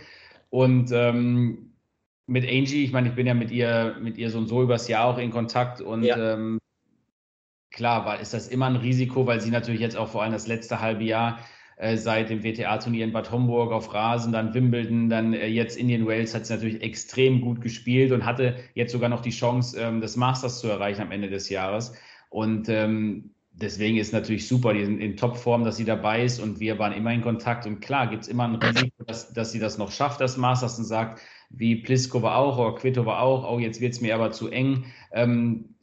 Und 0.50 0.92
ähm, 0.92 1.73
mit 2.26 2.44
Angie, 2.48 2.84
ich 2.84 2.92
meine, 2.92 3.08
ich 3.08 3.14
bin 3.14 3.26
ja 3.26 3.34
mit 3.34 3.50
ihr, 3.50 3.96
mit 4.00 4.16
ihr 4.16 4.30
so 4.30 4.38
und 4.38 4.46
so 4.46 4.62
übers 4.62 4.88
Jahr 4.88 5.06
auch 5.06 5.18
in 5.18 5.30
Kontakt. 5.30 5.80
Und 5.80 6.04
ähm, 6.04 6.58
klar, 7.70 8.04
war, 8.06 8.20
ist 8.20 8.34
das 8.34 8.48
immer 8.48 8.66
ein 8.66 8.76
Risiko, 8.76 9.26
weil 9.26 9.40
sie 9.40 9.50
natürlich 9.50 9.80
jetzt 9.80 9.96
auch 9.96 10.08
vor 10.08 10.22
allem 10.22 10.32
das 10.32 10.46
letzte 10.46 10.80
halbe 10.80 11.04
Jahr 11.04 11.38
äh, 11.76 11.96
seit 11.96 12.30
dem 12.30 12.42
WTA-Turnier 12.42 13.04
in 13.04 13.12
Bad 13.12 13.30
Homburg 13.30 13.72
auf 13.72 13.92
Rasen, 13.92 14.32
dann 14.32 14.54
Wimbledon, 14.54 15.10
dann 15.10 15.34
äh, 15.34 15.48
jetzt 15.48 15.76
Indian 15.76 16.06
Wales 16.06 16.34
hat 16.34 16.46
sie 16.46 16.54
natürlich 16.54 16.82
extrem 16.82 17.40
gut 17.40 17.60
gespielt 17.60 18.12
und 18.12 18.24
hatte 18.24 18.56
jetzt 18.74 18.92
sogar 18.92 19.08
noch 19.08 19.20
die 19.20 19.30
Chance, 19.30 19.78
ähm, 19.80 20.00
das 20.00 20.16
Masters 20.16 20.60
zu 20.60 20.68
erreichen 20.68 21.02
am 21.02 21.10
Ende 21.10 21.28
des 21.28 21.48
Jahres. 21.48 21.94
Und 22.30 22.68
ähm, 22.68 23.34
deswegen 23.52 23.98
ist 23.98 24.12
natürlich 24.12 24.48
super, 24.48 24.72
die 24.72 24.84
sind 24.84 25.00
in 25.00 25.16
Topform, 25.16 25.64
dass 25.64 25.76
sie 25.76 25.84
dabei 25.84 26.24
ist 26.24 26.40
und 26.40 26.60
wir 26.60 26.78
waren 26.78 26.92
immer 26.92 27.12
in 27.12 27.22
Kontakt. 27.22 27.66
Und 27.66 27.80
klar, 27.80 28.06
gibt 28.06 28.22
es 28.22 28.28
immer 28.28 28.44
ein 28.44 28.54
Risiko, 28.54 29.04
dass, 29.04 29.32
dass 29.32 29.52
sie 29.52 29.58
das 29.58 29.76
noch 29.76 29.90
schafft, 29.90 30.20
das 30.20 30.36
Masters 30.36 30.78
und 30.78 30.84
sagt, 30.84 31.20
wie 31.58 31.76
Pliskova 31.76 32.36
auch 32.36 32.58
oder 32.58 32.74
Kvitova 32.74 33.20
auch, 33.20 33.50
oh, 33.50 33.58
jetzt 33.58 33.80
wird 33.80 33.92
es 33.92 34.00
mir 34.00 34.14
aber 34.14 34.30
zu 34.32 34.48
eng. 34.48 34.86
Ähm, 35.12 35.74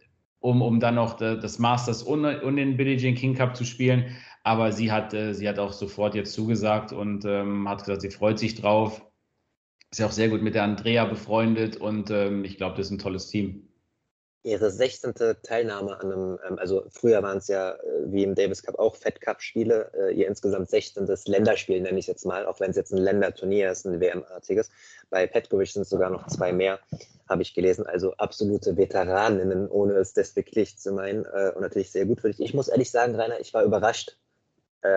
um, 0.41 0.61
um 0.61 0.79
dann 0.79 0.95
noch 0.95 1.17
das 1.17 1.59
Masters 1.59 2.03
und, 2.03 2.25
und 2.25 2.55
den 2.55 2.75
Billie 2.75 2.97
Jean 2.97 3.15
King 3.15 3.35
Cup 3.35 3.55
zu 3.55 3.63
spielen. 3.63 4.15
Aber 4.43 4.71
sie 4.71 4.91
hat, 4.91 5.13
äh, 5.13 5.33
sie 5.33 5.47
hat 5.47 5.59
auch 5.59 5.71
sofort 5.71 6.15
jetzt 6.15 6.33
zugesagt 6.33 6.91
und 6.91 7.25
ähm, 7.25 7.69
hat 7.69 7.79
gesagt, 7.85 8.01
sie 8.01 8.09
freut 8.09 8.39
sich 8.39 8.55
drauf. 8.55 9.05
Ist 9.91 9.99
ja 9.99 10.07
auch 10.07 10.11
sehr 10.11 10.29
gut 10.29 10.41
mit 10.41 10.55
der 10.55 10.63
Andrea 10.63 11.05
befreundet 11.05 11.77
und 11.77 12.09
ähm, 12.09 12.43
ich 12.43 12.57
glaube, 12.57 12.75
das 12.75 12.87
ist 12.87 12.91
ein 12.91 12.99
tolles 12.99 13.27
Team. 13.27 13.67
Ihre 14.43 14.71
16. 14.71 15.13
Teilnahme 15.43 15.99
an 15.99 16.11
einem, 16.11 16.39
ähm, 16.47 16.57
also 16.57 16.83
früher 16.89 17.21
waren 17.21 17.37
es 17.37 17.47
ja 17.47 17.73
äh, 17.73 17.77
wie 18.05 18.23
im 18.23 18.33
Davis 18.33 18.63
Cup 18.63 18.79
auch 18.79 18.95
Fed 18.95 19.21
Cup 19.21 19.41
Spiele, 19.41 19.91
äh, 19.93 20.13
ihr 20.13 20.27
insgesamt 20.27 20.69
16. 20.69 21.07
Länderspiel 21.25 21.79
nenne 21.79 21.99
ich 21.99 22.05
es 22.05 22.07
jetzt 22.07 22.25
mal, 22.25 22.47
auch 22.47 22.59
wenn 22.59 22.71
es 22.71 22.75
jetzt 22.75 22.91
ein 22.91 22.97
Länderturnier 22.97 23.71
ist, 23.71 23.85
ein 23.85 23.99
WM-artiges. 23.99 24.71
Bei 25.11 25.27
Petkovic 25.27 25.67
sind 25.67 25.83
es 25.83 25.89
sogar 25.89 26.09
noch 26.09 26.25
zwei 26.25 26.51
mehr, 26.53 26.79
habe 27.29 27.43
ich 27.43 27.53
gelesen. 27.53 27.85
Also 27.85 28.13
absolute 28.13 28.77
Veteraninnen, 28.77 29.69
ohne 29.69 29.93
es 29.93 30.13
despektierlich 30.13 30.75
zu 30.77 30.91
meinen 30.93 31.25
äh, 31.25 31.51
und 31.53 31.61
natürlich 31.61 31.91
sehr 31.91 32.07
gut 32.07 32.21
für 32.21 32.29
dich. 32.29 32.39
Ich 32.39 32.55
muss 32.55 32.67
ehrlich 32.67 32.89
sagen, 32.89 33.15
Rainer, 33.15 33.39
ich 33.39 33.53
war 33.53 33.63
überrascht, 33.63 34.17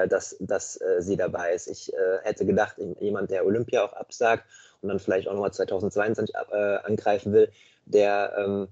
dass, 0.08 0.34
dass 0.40 0.80
sie 1.00 1.18
dabei 1.18 1.52
ist. 1.52 1.66
Ich 1.66 1.92
hätte 2.22 2.46
gedacht, 2.46 2.76
jemand, 3.00 3.30
der 3.30 3.44
Olympia 3.44 3.84
auch 3.84 3.92
absagt 3.92 4.46
und 4.80 4.88
dann 4.88 4.98
vielleicht 4.98 5.28
auch 5.28 5.34
nochmal 5.34 5.52
2022 5.52 6.34
ab, 6.36 6.48
äh, 6.52 6.76
angreifen 6.86 7.34
will, 7.34 7.50
der 7.84 8.32
ähm, 8.38 8.68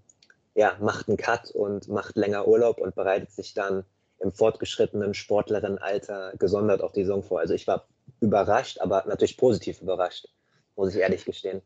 ja, 0.54 0.76
macht 0.80 1.08
einen 1.08 1.16
Cut 1.16 1.50
und 1.50 1.88
macht 1.88 2.16
länger 2.16 2.46
Urlaub 2.46 2.78
und 2.78 2.94
bereitet 2.94 3.30
sich 3.30 3.54
dann 3.54 3.84
im 4.20 4.32
fortgeschrittenen 4.32 5.14
Sportlerinnenalter 5.14 6.32
gesondert 6.38 6.82
auf 6.82 6.92
die 6.92 7.02
Saison 7.02 7.22
vor. 7.22 7.40
Also 7.40 7.54
ich 7.54 7.66
war 7.66 7.86
überrascht, 8.20 8.78
aber 8.80 9.04
natürlich 9.06 9.36
positiv 9.36 9.80
überrascht, 9.80 10.28
muss 10.76 10.94
ich 10.94 11.00
ehrlich 11.00 11.24
gestehen. 11.24 11.62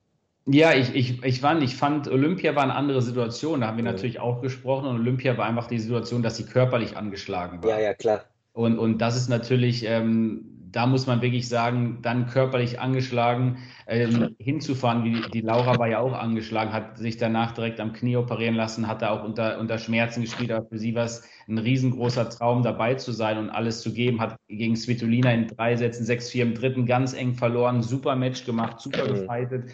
Ja, 0.48 0.72
ich, 0.74 0.94
ich, 0.94 1.22
ich, 1.24 1.40
fand, 1.40 1.62
ich 1.62 1.74
fand, 1.76 2.08
Olympia 2.08 2.54
war 2.54 2.62
eine 2.62 2.74
andere 2.76 3.02
Situation. 3.02 3.60
Da 3.60 3.66
haben 3.66 3.76
wir 3.76 3.82
mhm. 3.82 3.90
natürlich 3.90 4.20
auch 4.20 4.40
gesprochen. 4.40 4.86
Und 4.86 5.00
Olympia 5.00 5.36
war 5.36 5.44
einfach 5.44 5.66
die 5.66 5.80
Situation, 5.80 6.22
dass 6.22 6.36
sie 6.36 6.46
körperlich 6.46 6.96
angeschlagen 6.96 7.62
war. 7.62 7.70
Ja, 7.70 7.80
ja, 7.80 7.94
klar. 7.94 8.24
Und, 8.52 8.78
und 8.78 8.98
das 8.98 9.16
ist 9.16 9.28
natürlich, 9.28 9.84
ähm, 9.84 10.55
da 10.76 10.86
muss 10.86 11.06
man 11.06 11.22
wirklich 11.22 11.48
sagen, 11.48 12.00
dann 12.02 12.26
körperlich 12.26 12.80
angeschlagen 12.80 13.56
ähm, 13.86 14.36
hinzufahren, 14.38 15.04
wie 15.04 15.22
die 15.30 15.40
Laura 15.40 15.78
war 15.78 15.88
ja 15.88 16.00
auch 16.00 16.12
angeschlagen, 16.12 16.74
hat 16.74 16.98
sich 16.98 17.16
danach 17.16 17.52
direkt 17.52 17.80
am 17.80 17.94
Knie 17.94 18.18
operieren 18.18 18.54
lassen, 18.54 18.86
hat 18.86 19.00
da 19.00 19.08
auch 19.08 19.24
unter, 19.24 19.58
unter 19.58 19.78
Schmerzen 19.78 20.20
gespielt, 20.20 20.52
aber 20.52 20.68
für 20.68 20.78
sie 20.78 20.94
war 20.94 21.06
es 21.06 21.26
ein 21.48 21.56
riesengroßer 21.56 22.28
Traum, 22.28 22.62
dabei 22.62 22.92
zu 22.92 23.12
sein 23.12 23.38
und 23.38 23.48
alles 23.48 23.80
zu 23.80 23.94
geben, 23.94 24.20
hat 24.20 24.36
gegen 24.48 24.76
Svitolina 24.76 25.32
in 25.32 25.46
drei 25.46 25.76
Sätzen 25.76 26.04
6-4 26.04 26.42
im 26.42 26.54
dritten 26.54 26.84
ganz 26.84 27.14
eng 27.14 27.32
verloren, 27.32 27.82
super 27.82 28.14
Match 28.14 28.44
gemacht, 28.44 28.78
super 28.78 29.06
gefightet, 29.06 29.70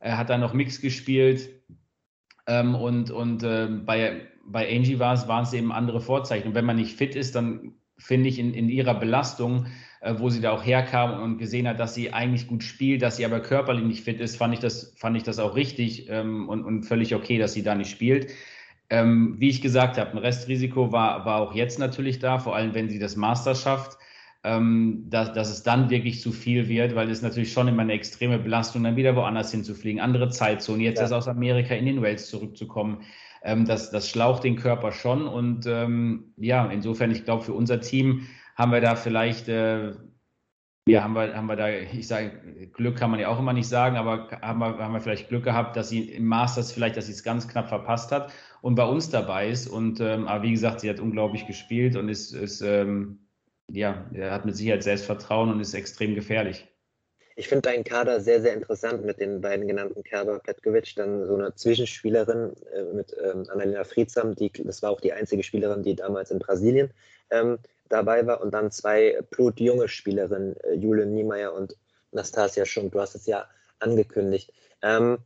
er 0.00 0.18
hat 0.18 0.30
dann 0.30 0.40
noch 0.40 0.52
Mix 0.52 0.80
gespielt 0.80 1.48
ähm, 2.48 2.74
und, 2.74 3.12
und 3.12 3.44
äh, 3.44 3.68
bei, 3.68 4.22
bei 4.44 4.68
Angie 4.68 4.98
war 4.98 5.14
es, 5.14 5.28
waren 5.28 5.44
es 5.44 5.52
eben 5.52 5.70
andere 5.70 6.00
Vorzeichen. 6.00 6.48
Und 6.48 6.54
wenn 6.56 6.64
man 6.64 6.74
nicht 6.74 6.96
fit 6.96 7.14
ist, 7.14 7.36
dann 7.36 7.74
finde 7.98 8.28
ich, 8.30 8.38
in, 8.40 8.54
in 8.54 8.68
ihrer 8.68 8.94
Belastung, 8.94 9.66
äh, 9.66 9.68
wo 10.18 10.30
sie 10.30 10.40
da 10.40 10.52
auch 10.52 10.64
herkam 10.64 11.22
und 11.22 11.38
gesehen 11.38 11.68
hat, 11.68 11.78
dass 11.78 11.94
sie 11.94 12.12
eigentlich 12.12 12.46
gut 12.46 12.62
spielt, 12.62 13.02
dass 13.02 13.16
sie 13.16 13.24
aber 13.24 13.40
körperlich 13.40 13.84
nicht 13.84 14.04
fit 14.04 14.20
ist, 14.20 14.36
fand 14.36 14.54
ich 14.54 14.60
das, 14.60 14.94
fand 14.96 15.16
ich 15.16 15.22
das 15.22 15.38
auch 15.38 15.56
richtig 15.56 16.08
ähm, 16.08 16.48
und, 16.48 16.64
und 16.64 16.84
völlig 16.84 17.14
okay, 17.14 17.38
dass 17.38 17.52
sie 17.52 17.62
da 17.62 17.74
nicht 17.74 17.90
spielt. 17.90 18.32
Ähm, 18.88 19.36
wie 19.38 19.50
ich 19.50 19.60
gesagt 19.60 19.98
habe, 19.98 20.12
ein 20.12 20.18
Restrisiko 20.18 20.90
war, 20.90 21.24
war 21.24 21.40
auch 21.40 21.54
jetzt 21.54 21.78
natürlich 21.78 22.18
da, 22.18 22.38
vor 22.38 22.56
allem 22.56 22.74
wenn 22.74 22.88
sie 22.88 22.98
das 22.98 23.14
Master 23.14 23.54
schafft, 23.54 23.98
ähm, 24.42 25.04
dass, 25.10 25.32
dass 25.34 25.50
es 25.50 25.62
dann 25.62 25.90
wirklich 25.90 26.20
zu 26.22 26.32
viel 26.32 26.68
wird, 26.68 26.94
weil 26.94 27.10
es 27.10 27.20
natürlich 27.20 27.52
schon 27.52 27.68
immer 27.68 27.82
eine 27.82 27.92
extreme 27.92 28.38
Belastung, 28.38 28.82
dann 28.84 28.96
wieder 28.96 29.14
woanders 29.14 29.50
hinzufliegen, 29.50 30.00
andere 30.00 30.30
Zeitzonen, 30.30 30.80
jetzt 30.80 30.96
ja. 30.96 31.02
erst 31.02 31.12
aus 31.12 31.28
Amerika 31.28 31.74
in 31.74 31.84
den 31.84 32.02
Wales 32.02 32.28
zurückzukommen 32.28 33.02
ähm, 33.42 33.64
das, 33.64 33.90
das 33.90 34.08
schlaucht 34.08 34.44
den 34.44 34.56
Körper 34.56 34.92
schon. 34.92 35.26
Und 35.26 35.66
ähm, 35.66 36.32
ja, 36.36 36.66
insofern, 36.66 37.10
ich 37.10 37.24
glaube, 37.24 37.44
für 37.44 37.52
unser 37.52 37.80
Team 37.80 38.26
haben 38.56 38.72
wir 38.72 38.80
da 38.80 38.96
vielleicht, 38.96 39.48
äh, 39.48 39.92
ja, 40.86 41.02
haben 41.02 41.14
wir, 41.14 41.34
haben 41.34 41.46
wir 41.46 41.56
da, 41.56 41.68
ich 41.68 42.06
sage, 42.08 42.68
Glück 42.72 42.96
kann 42.96 43.10
man 43.10 43.20
ja 43.20 43.28
auch 43.28 43.38
immer 43.38 43.52
nicht 43.52 43.68
sagen, 43.68 43.96
aber 43.96 44.30
haben 44.42 44.58
wir, 44.58 44.78
haben 44.78 44.92
wir 44.92 45.00
vielleicht 45.00 45.28
Glück 45.28 45.44
gehabt, 45.44 45.76
dass 45.76 45.88
sie 45.88 46.10
im 46.10 46.26
Masters 46.26 46.72
vielleicht, 46.72 46.96
dass 46.96 47.06
sie 47.06 47.12
es 47.12 47.22
ganz 47.22 47.48
knapp 47.48 47.68
verpasst 47.68 48.12
hat 48.12 48.32
und 48.62 48.74
bei 48.74 48.84
uns 48.84 49.10
dabei 49.10 49.48
ist. 49.48 49.68
Und 49.68 50.00
ähm, 50.00 50.26
aber 50.26 50.42
wie 50.42 50.52
gesagt, 50.52 50.80
sie 50.80 50.90
hat 50.90 51.00
unglaublich 51.00 51.46
gespielt 51.46 51.96
und 51.96 52.08
ist, 52.08 52.32
ist 52.32 52.60
ähm, 52.60 53.20
ja, 53.70 54.04
hat 54.30 54.44
mit 54.44 54.56
Sicherheit 54.56 54.82
Selbstvertrauen 54.82 55.50
und 55.50 55.60
ist 55.60 55.74
extrem 55.74 56.14
gefährlich. 56.14 56.66
Ich 57.36 57.48
finde 57.48 57.70
deinen 57.70 57.84
Kader 57.84 58.20
sehr, 58.20 58.42
sehr 58.42 58.52
interessant 58.52 59.04
mit 59.04 59.18
den 59.18 59.40
beiden 59.40 59.66
genannten 59.66 60.02
Kerber 60.02 60.40
Petkovic, 60.40 60.94
dann 60.96 61.24
so 61.24 61.36
eine 61.36 61.54
Zwischenspielerin 61.54 62.52
äh, 62.74 62.82
mit 62.94 63.16
ähm, 63.22 63.46
Annalena 63.48 63.84
Friedsam, 63.84 64.34
die, 64.34 64.52
das 64.52 64.82
war 64.82 64.90
auch 64.90 65.00
die 65.00 65.12
einzige 65.12 65.42
Spielerin, 65.42 65.82
die 65.82 65.94
damals 65.94 66.30
in 66.30 66.38
Brasilien 66.38 66.90
ähm, 67.30 67.58
dabei 67.90 68.26
war, 68.26 68.40
und 68.40 68.52
dann 68.54 68.70
zwei 68.70 69.20
blutjunge 69.30 69.88
Spielerinnen, 69.88 70.56
äh, 70.60 70.74
Jule 70.74 71.04
Niemeyer 71.04 71.52
und 71.52 71.76
Nastasia 72.12 72.64
Schunk. 72.64 72.92
Du 72.92 73.00
hast 73.00 73.14
es 73.14 73.26
ja 73.26 73.46
angekündigt. 73.78 74.52
Ähm, 74.82 75.18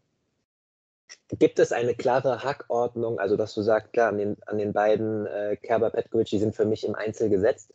Gibt 1.39 1.59
es 1.59 1.71
eine 1.71 1.95
klare 1.95 2.43
Hackordnung, 2.43 3.19
also 3.21 3.37
dass 3.37 3.55
du 3.55 3.63
sagst, 3.63 3.93
klar, 3.93 4.09
an 4.09 4.19
den, 4.19 4.37
an 4.47 4.59
den 4.59 4.73
beiden 4.73 5.27
äh, 5.27 5.57
Kerber 5.57 5.91
Petkovic, 5.91 6.29
die 6.29 6.39
sind 6.39 6.57
für 6.57 6.65
mich 6.65 6.85
im 6.85 6.95
Einzel 6.95 7.29
gesetzt? 7.29 7.73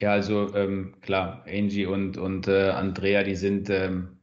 Ja, 0.00 0.12
also 0.12 0.54
ähm, 0.54 0.96
klar, 1.00 1.44
Angie 1.46 1.86
und, 1.86 2.18
und 2.18 2.48
äh, 2.48 2.70
Andrea, 2.70 3.22
die 3.22 3.36
sind 3.36 3.70
ähm, 3.70 4.13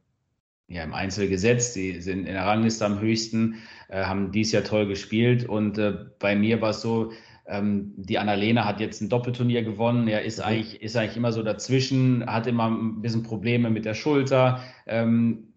ja 0.68 0.82
im 0.84 0.94
Einzel 0.94 1.28
gesetzt, 1.28 1.76
die 1.76 2.00
sind 2.00 2.20
in 2.20 2.34
der 2.34 2.46
Rangliste 2.46 2.86
am 2.86 3.00
höchsten, 3.00 3.56
äh, 3.88 4.04
haben 4.04 4.32
dies 4.32 4.52
Jahr 4.52 4.64
toll 4.64 4.86
gespielt 4.86 5.48
und 5.48 5.78
äh, 5.78 5.94
bei 6.18 6.34
mir 6.34 6.60
war 6.60 6.70
es 6.70 6.80
so, 6.80 7.12
ähm, 7.46 7.92
die 7.96 8.18
Annalena 8.18 8.64
hat 8.64 8.80
jetzt 8.80 9.00
ein 9.00 9.08
Doppelturnier 9.08 9.62
gewonnen. 9.62 10.08
Er 10.08 10.22
ist, 10.22 10.38
mhm. 10.38 10.44
eigentlich, 10.44 10.82
ist 10.82 10.96
eigentlich 10.96 11.16
immer 11.16 11.32
so 11.32 11.42
dazwischen, 11.42 12.24
hat 12.26 12.46
immer 12.46 12.70
ein 12.70 13.02
bisschen 13.02 13.22
Probleme 13.22 13.68
mit 13.70 13.84
der 13.84 13.94
Schulter. 13.94 14.60
Ähm, 14.86 15.51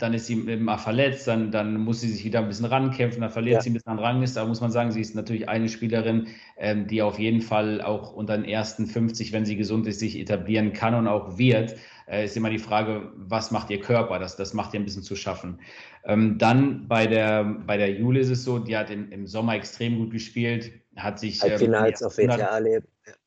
dann 0.00 0.14
ist 0.14 0.26
sie 0.26 0.34
immer 0.34 0.78
verletzt, 0.78 1.26
dann, 1.26 1.50
dann 1.50 1.76
muss 1.78 2.00
sie 2.00 2.08
sich 2.08 2.24
wieder 2.24 2.40
ein 2.40 2.48
bisschen 2.48 2.66
rankämpfen, 2.66 3.20
dann 3.20 3.30
verliert 3.30 3.56
ja. 3.56 3.60
sie 3.62 3.70
ein 3.70 3.74
bisschen 3.74 3.92
an 3.92 3.98
Rangliste. 3.98 4.40
Da 4.40 4.46
muss 4.46 4.60
man 4.60 4.70
sagen, 4.70 4.90
sie 4.92 5.00
ist 5.00 5.14
natürlich 5.14 5.48
eine 5.48 5.68
Spielerin, 5.68 6.28
ähm, 6.56 6.86
die 6.86 7.02
auf 7.02 7.18
jeden 7.18 7.40
Fall 7.40 7.80
auch 7.82 8.12
unter 8.12 8.36
den 8.36 8.44
ersten 8.44 8.86
50, 8.86 9.32
wenn 9.32 9.44
sie 9.44 9.56
gesund 9.56 9.86
ist, 9.86 10.00
sich 10.00 10.18
etablieren 10.18 10.72
kann 10.72 10.94
und 10.94 11.06
auch 11.06 11.38
wird. 11.38 11.76
Äh, 12.06 12.24
ist 12.24 12.36
immer 12.36 12.50
die 12.50 12.58
Frage, 12.58 13.12
was 13.16 13.50
macht 13.50 13.70
ihr 13.70 13.80
Körper? 13.80 14.18
Das, 14.18 14.36
das 14.36 14.54
macht 14.54 14.74
ihr 14.74 14.80
ein 14.80 14.84
bisschen 14.84 15.02
zu 15.02 15.16
schaffen. 15.16 15.60
Ähm, 16.04 16.38
dann 16.38 16.88
bei 16.88 17.06
der, 17.06 17.44
bei 17.44 17.76
der 17.76 17.90
Jule 17.90 18.20
ist 18.20 18.30
es 18.30 18.42
so, 18.44 18.58
die 18.58 18.76
hat 18.76 18.90
im, 18.90 19.12
im 19.12 19.26
Sommer 19.26 19.54
extrem 19.54 19.98
gut 19.98 20.10
gespielt, 20.10 20.72
hat 20.96 21.18
sich. 21.18 21.40
Halbfinals 21.42 22.00
ähm, 22.00 22.06
auf 22.06 22.18
WTA, 22.18 22.60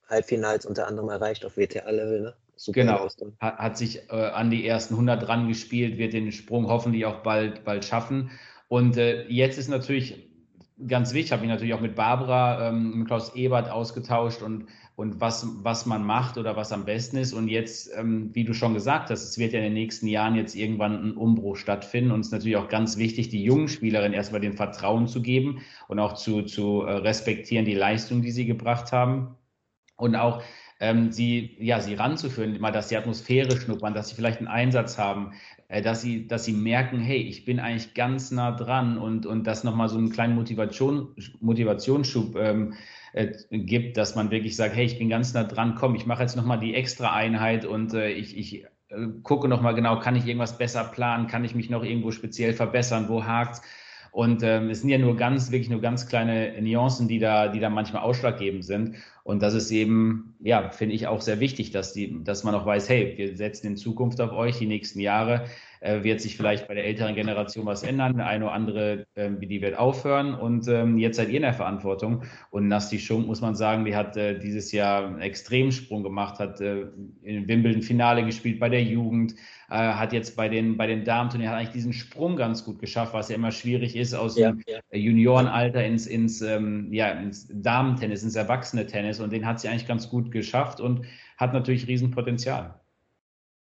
Halbfinals 0.10 0.66
unter 0.66 0.88
anderem 0.88 1.10
erreicht 1.10 1.46
auf 1.46 1.58
WTA-Level, 1.58 2.22
ne? 2.22 2.34
Super 2.64 2.80
genau, 2.80 3.10
hat, 3.42 3.58
hat, 3.58 3.78
sich 3.78 4.10
äh, 4.10 4.16
an 4.16 4.50
die 4.50 4.66
ersten 4.66 4.94
100 4.94 5.28
dran 5.28 5.50
gespielt, 5.50 5.98
wird 5.98 6.14
den 6.14 6.32
Sprung 6.32 6.70
hoffentlich 6.70 7.06
auch 7.06 7.22
bald, 7.22 7.66
bald 7.66 7.84
schaffen. 7.84 8.32
Und 8.70 8.96
äh, 8.96 9.28
jetzt 9.28 9.58
ist 9.58 9.68
natürlich 9.68 10.30
ganz 10.88 11.14
wichtig, 11.14 11.34
habe 11.34 11.42
mich 11.42 11.52
natürlich 11.52 11.74
auch 11.74 11.82
mit 11.82 11.96
Barbara, 11.96 12.70
ähm, 12.70 13.00
mit 13.00 13.08
Klaus 13.08 13.36
Ebert 13.36 13.70
ausgetauscht 13.70 14.42
und, 14.42 14.68
und 14.96 15.20
was, 15.20 15.46
was 15.62 15.86
man 15.86 16.06
macht 16.06 16.38
oder 16.38 16.56
was 16.56 16.72
am 16.72 16.86
besten 16.86 17.18
ist. 17.18 17.34
Und 17.34 17.50
jetzt, 17.50 17.92
ähm, 17.98 18.30
wie 18.32 18.46
du 18.46 18.54
schon 18.54 18.74
gesagt 18.74 19.10
hast, 19.10 19.26
es 19.26 19.38
wird 19.38 19.52
ja 19.52 19.60
in 19.60 19.66
den 19.66 19.74
nächsten 19.74 20.08
Jahren 20.08 20.36
jetzt 20.36 20.56
irgendwann 20.56 21.04
ein 21.04 21.18
Umbruch 21.18 21.58
stattfinden. 21.58 22.12
Und 22.12 22.22
es 22.22 22.28
ist 22.28 22.32
natürlich 22.32 22.56
auch 22.56 22.70
ganz 22.70 22.96
wichtig, 22.96 23.28
die 23.28 23.44
jungen 23.44 23.68
Spielerinnen 23.68 24.14
erstmal 24.14 24.40
den 24.40 24.54
Vertrauen 24.54 25.10
zu 25.10 25.22
geben 25.22 25.60
und 25.90 26.00
auch 26.00 26.14
zu, 26.14 26.44
zu 26.44 26.84
äh, 26.84 26.94
respektieren, 26.94 27.66
die 27.66 27.76
Leistung, 27.76 28.22
die 28.22 28.32
sie 28.32 28.46
gebracht 28.46 28.94
haben. 28.94 29.36
Und 29.98 30.16
auch 30.16 30.42
ähm, 30.84 31.14
sie, 31.14 31.56
ja, 31.60 31.80
sie 31.80 31.94
ranzuführen, 31.94 32.60
mal, 32.60 32.72
dass 32.72 32.90
sie 32.90 32.98
Atmosphäre 32.98 33.56
schnuppern, 33.56 33.94
dass 33.94 34.10
sie 34.10 34.16
vielleicht 34.16 34.40
einen 34.40 34.50
Einsatz 34.50 34.98
haben, 34.98 35.32
äh, 35.70 35.82
dass, 35.82 36.02
sie, 36.02 36.28
dass 36.28 36.44
sie 36.44 36.52
merken, 36.52 37.00
hey, 37.00 37.22
ich 37.22 37.46
bin 37.46 37.62
eigentlich 37.62 37.94
ganz 37.94 38.32
nah 38.32 38.52
dran 38.52 38.98
und, 38.98 39.26
und 39.26 39.48
das 39.48 39.64
nochmal 39.64 39.88
so 39.88 39.98
einen 39.98 40.12
kleinen 40.12 40.36
Motivation, 40.36 41.16
Motivationsschub 41.40 42.36
ähm, 42.36 42.74
äh, 43.14 43.32
gibt, 43.50 43.96
dass 43.96 44.16
man 44.16 44.30
wirklich 44.30 44.58
sagt, 44.58 44.76
hey, 44.76 44.84
ich 44.84 45.00
bin 45.00 45.08
ganz 45.08 45.34
nah 45.34 45.46
dran, 45.46 45.76
komm, 45.76 45.96
ich 45.96 46.06
mache 46.06 46.24
jetzt 46.24 46.36
nochmal 46.36 46.60
die 46.60 46.76
extra 46.76 47.14
Einheit 47.14 47.64
und 47.64 47.94
äh, 47.94 48.10
ich, 48.10 48.38
ich 48.38 48.64
äh, 48.64 48.68
gucke 49.24 49.48
nochmal 49.48 49.76
genau, 49.76 50.00
kann 50.00 50.18
ich 50.18 50.28
irgendwas 50.28 50.58
besser 50.58 50.84
planen, 50.84 51.28
kann 51.28 51.46
ich 51.46 51.56
mich 51.56 51.70
noch 51.70 51.86
irgendwo 51.86 52.12
speziell 52.12 52.52
verbessern, 52.52 53.08
wo 53.08 53.24
hakt's? 53.24 53.62
Und 54.14 54.44
ähm, 54.44 54.70
es 54.70 54.82
sind 54.82 54.90
ja 54.92 55.00
nur 55.00 55.16
ganz, 55.16 55.50
wirklich 55.50 55.72
nur 55.72 55.82
ganz 55.82 56.06
kleine 56.08 56.54
Nuancen, 56.62 57.08
die 57.08 57.18
da, 57.18 57.48
die 57.48 57.60
da 57.60 57.72
manchmal 57.72 58.04
ausschlaggebend 58.04 58.64
sind. 58.64 58.98
Und 59.24 59.42
das 59.42 59.56
ist 59.56 59.72
eben, 59.72 60.36
ja, 60.40 60.70
finde 60.70 60.94
ich 60.94 61.08
auch 61.08 61.20
sehr 61.20 61.40
wichtig, 61.40 61.72
dass 61.72 61.94
die, 61.94 62.24
dass 62.24 62.44
man 62.44 62.54
auch 62.54 62.64
weiß, 62.64 62.90
hey, 62.90 63.16
wir 63.18 63.36
setzen 63.36 63.66
in 63.66 63.76
Zukunft 63.76 64.22
auf 64.22 64.32
euch 64.32 64.60
die 64.60 64.68
nächsten 64.68 65.00
Jahre 65.00 65.46
äh, 65.84 66.04
wird 66.04 66.22
sich 66.22 66.38
vielleicht 66.38 66.68
bei 66.70 66.76
der 66.76 66.86
älteren 66.86 67.14
Generation 67.14 67.66
was 67.66 67.84
ändern. 67.84 68.22
Eine 68.22 68.46
oder 68.46 68.54
andere, 68.54 69.06
äh, 69.16 69.30
die 69.32 69.62
wird 69.62 69.78
aufhören 69.78 70.34
und 70.34 70.66
ähm, 70.70 70.98
jetzt 70.98 71.18
seid 71.18 71.28
ihr 71.28 71.36
in 71.36 71.42
der 71.42 71.54
Verantwortung. 71.54 72.24
Und 72.52 72.70
Nasti 72.70 73.00
Schunk, 73.00 73.28
muss 73.28 73.42
man 73.42 73.54
sagen, 73.54 73.84
die 73.84 73.94
hat 73.94 74.16
äh, 74.16 74.40
dieses 74.40 74.72
Jahr 74.72 75.06
einen 75.06 75.20
Extremsprung 75.20 76.02
gemacht, 76.02 76.40
hat 76.40 76.62
äh, 76.62 76.86
in 77.22 77.48
Wimbledon 77.50 77.82
Finale 77.82 78.24
gespielt 78.24 78.62
bei 78.62 78.70
der 78.70 78.82
Jugend, 78.82 79.34
äh, 79.70 79.76
hat 79.76 80.14
jetzt 80.14 80.38
bei 80.38 80.48
den, 80.48 80.78
bei 80.78 80.88
den 80.88 81.04
Damen-Turnieren 81.04 81.52
hat 81.52 81.60
eigentlich 81.60 81.74
diesen 81.74 81.94
Sprung 81.94 82.38
ganz 82.38 82.64
gut 82.64 82.80
geschafft, 82.80 83.14
was 83.14 83.28
ja 83.28 83.36
immer 83.36 83.52
schwierig 83.52 83.98
ist, 83.98 84.14
aus 84.14 84.38
ja, 84.38 84.52
dem 84.54 84.62
ja. 84.66 84.80
Juniorenalter 84.98 85.84
ins, 85.84 86.08
ins, 86.08 86.42
ähm, 86.42 86.94
ja, 86.94 87.10
ins 87.10 87.50
Damentennis, 87.52 88.24
ins 88.24 88.38
Erwachsene-Tennis. 88.38 89.20
Und 89.20 89.34
den 89.34 89.46
hat 89.46 89.60
sie 89.60 89.68
eigentlich 89.68 89.88
ganz 89.88 90.10
gut 90.10 90.32
geschafft 90.32 90.80
und 90.80 91.02
hat 91.36 91.52
natürlich 91.52 91.88
Riesenpotenzial 91.88 92.80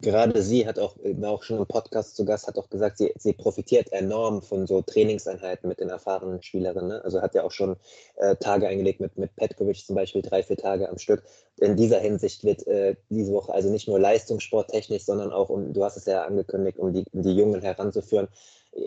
gerade 0.01 0.41
sie 0.41 0.65
hat 0.65 0.79
auch, 0.79 0.95
auch 1.23 1.43
schon 1.43 1.57
im 1.57 1.65
Podcast 1.65 2.15
zu 2.15 2.25
Gast, 2.25 2.47
hat 2.47 2.57
auch 2.57 2.69
gesagt, 2.69 2.97
sie, 2.97 3.13
sie 3.17 3.33
profitiert 3.33 3.91
enorm 3.91 4.41
von 4.41 4.65
so 4.65 4.81
Trainingseinheiten 4.81 5.67
mit 5.67 5.79
den 5.79 5.89
erfahrenen 5.89 6.41
Spielerinnen. 6.41 6.89
Ne? 6.89 7.03
Also 7.03 7.21
hat 7.21 7.35
ja 7.35 7.43
auch 7.43 7.51
schon 7.51 7.75
äh, 8.15 8.35
Tage 8.37 8.67
eingelegt 8.67 8.99
mit, 8.99 9.17
mit 9.17 9.35
Petkovic 9.35 9.85
zum 9.85 9.95
Beispiel, 9.95 10.21
drei, 10.21 10.43
vier 10.43 10.57
Tage 10.57 10.89
am 10.89 10.97
Stück. 10.97 11.23
In 11.57 11.75
dieser 11.75 11.99
Hinsicht 11.99 12.43
wird 12.43 12.65
äh, 12.67 12.95
diese 13.09 13.33
Woche 13.33 13.53
also 13.53 13.69
nicht 13.69 13.87
nur 13.87 13.99
Leistungssporttechnisch, 13.99 15.03
sondern 15.03 15.31
auch, 15.31 15.49
um, 15.49 15.73
du 15.73 15.83
hast 15.83 15.97
es 15.97 16.05
ja 16.05 16.23
angekündigt, 16.23 16.79
um 16.79 16.93
die, 16.93 17.05
um 17.11 17.21
die 17.21 17.35
Jungen 17.35 17.61
heranzuführen. 17.61 18.29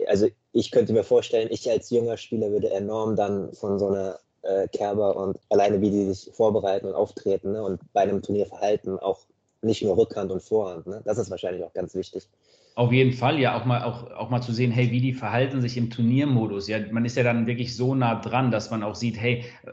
Also 0.07 0.27
ich 0.51 0.71
könnte 0.71 0.93
mir 0.93 1.03
vorstellen, 1.03 1.49
ich 1.51 1.69
als 1.69 1.89
junger 1.89 2.17
Spieler 2.17 2.51
würde 2.51 2.71
enorm 2.71 3.15
dann 3.15 3.53
von 3.53 3.77
so 3.77 3.87
einer 3.87 4.19
äh, 4.41 4.67
Kerber 4.67 5.15
und 5.15 5.37
alleine 5.49 5.81
wie 5.81 5.91
die 5.91 6.05
sich 6.05 6.33
vorbereiten 6.33 6.87
und 6.87 6.95
auftreten 6.95 7.51
ne, 7.51 7.63
und 7.63 7.81
bei 7.93 8.01
einem 8.01 8.21
Turnier 8.21 8.45
verhalten, 8.45 8.97
auch 8.97 9.25
nicht 9.63 9.83
nur 9.83 9.97
Rückhand 9.97 10.31
und 10.31 10.41
Vorhand. 10.41 10.87
Ne? 10.87 11.01
Das 11.05 11.17
ist 11.17 11.29
wahrscheinlich 11.29 11.63
auch 11.63 11.73
ganz 11.73 11.95
wichtig. 11.95 12.27
Auf 12.75 12.91
jeden 12.91 13.13
Fall, 13.13 13.39
ja, 13.39 13.59
auch 13.59 13.65
mal, 13.65 13.83
auch, 13.83 14.09
auch 14.11 14.29
mal 14.29 14.41
zu 14.41 14.51
sehen, 14.51 14.71
hey, 14.71 14.89
wie 14.91 15.01
die 15.01 15.13
verhalten 15.13 15.61
sich 15.61 15.77
im 15.77 15.91
Turniermodus. 15.91 16.67
Ja, 16.67 16.79
man 16.91 17.05
ist 17.05 17.15
ja 17.15 17.23
dann 17.23 17.45
wirklich 17.45 17.75
so 17.75 17.93
nah 17.93 18.15
dran, 18.15 18.49
dass 18.49 18.71
man 18.71 18.83
auch 18.83 18.95
sieht, 18.95 19.19
hey, 19.19 19.45
äh, 19.65 19.71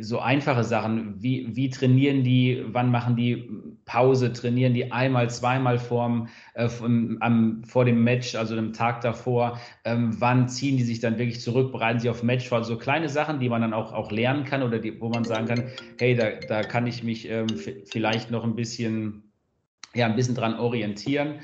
so 0.00 0.18
einfache 0.18 0.64
Sachen, 0.64 1.22
wie, 1.22 1.54
wie 1.54 1.70
trainieren 1.70 2.24
die, 2.24 2.64
wann 2.66 2.90
machen 2.90 3.16
die 3.16 3.48
Pause, 3.84 4.32
trainieren 4.32 4.74
die 4.74 4.92
einmal, 4.92 5.30
zweimal 5.30 5.78
vorm, 5.78 6.28
äh, 6.54 6.68
am, 7.20 7.62
vor 7.64 7.84
dem 7.84 8.02
Match, 8.02 8.34
also 8.34 8.54
dem 8.54 8.72
Tag 8.72 9.00
davor, 9.02 9.58
ähm, 9.84 10.16
wann 10.18 10.48
ziehen 10.48 10.76
die 10.76 10.84
sich 10.84 11.00
dann 11.00 11.18
wirklich 11.18 11.40
zurück, 11.40 11.72
bereiten 11.72 12.00
sie 12.00 12.10
auf 12.10 12.22
Match 12.22 12.48
vor, 12.48 12.64
so 12.64 12.78
kleine 12.78 13.08
Sachen, 13.08 13.40
die 13.40 13.48
man 13.48 13.60
dann 13.60 13.74
auch, 13.74 13.92
auch 13.92 14.10
lernen 14.10 14.44
kann 14.44 14.62
oder 14.62 14.78
die, 14.78 15.00
wo 15.00 15.08
man 15.08 15.24
sagen 15.24 15.46
kann, 15.46 15.64
hey, 15.98 16.14
da, 16.14 16.30
da 16.48 16.62
kann 16.62 16.86
ich 16.86 17.02
mich 17.02 17.28
ähm, 17.28 17.46
vielleicht 17.84 18.30
noch 18.30 18.44
ein 18.44 18.56
bisschen, 18.56 19.32
ja, 19.94 20.06
ein 20.06 20.16
bisschen 20.16 20.34
dran 20.34 20.58
orientieren. 20.58 21.40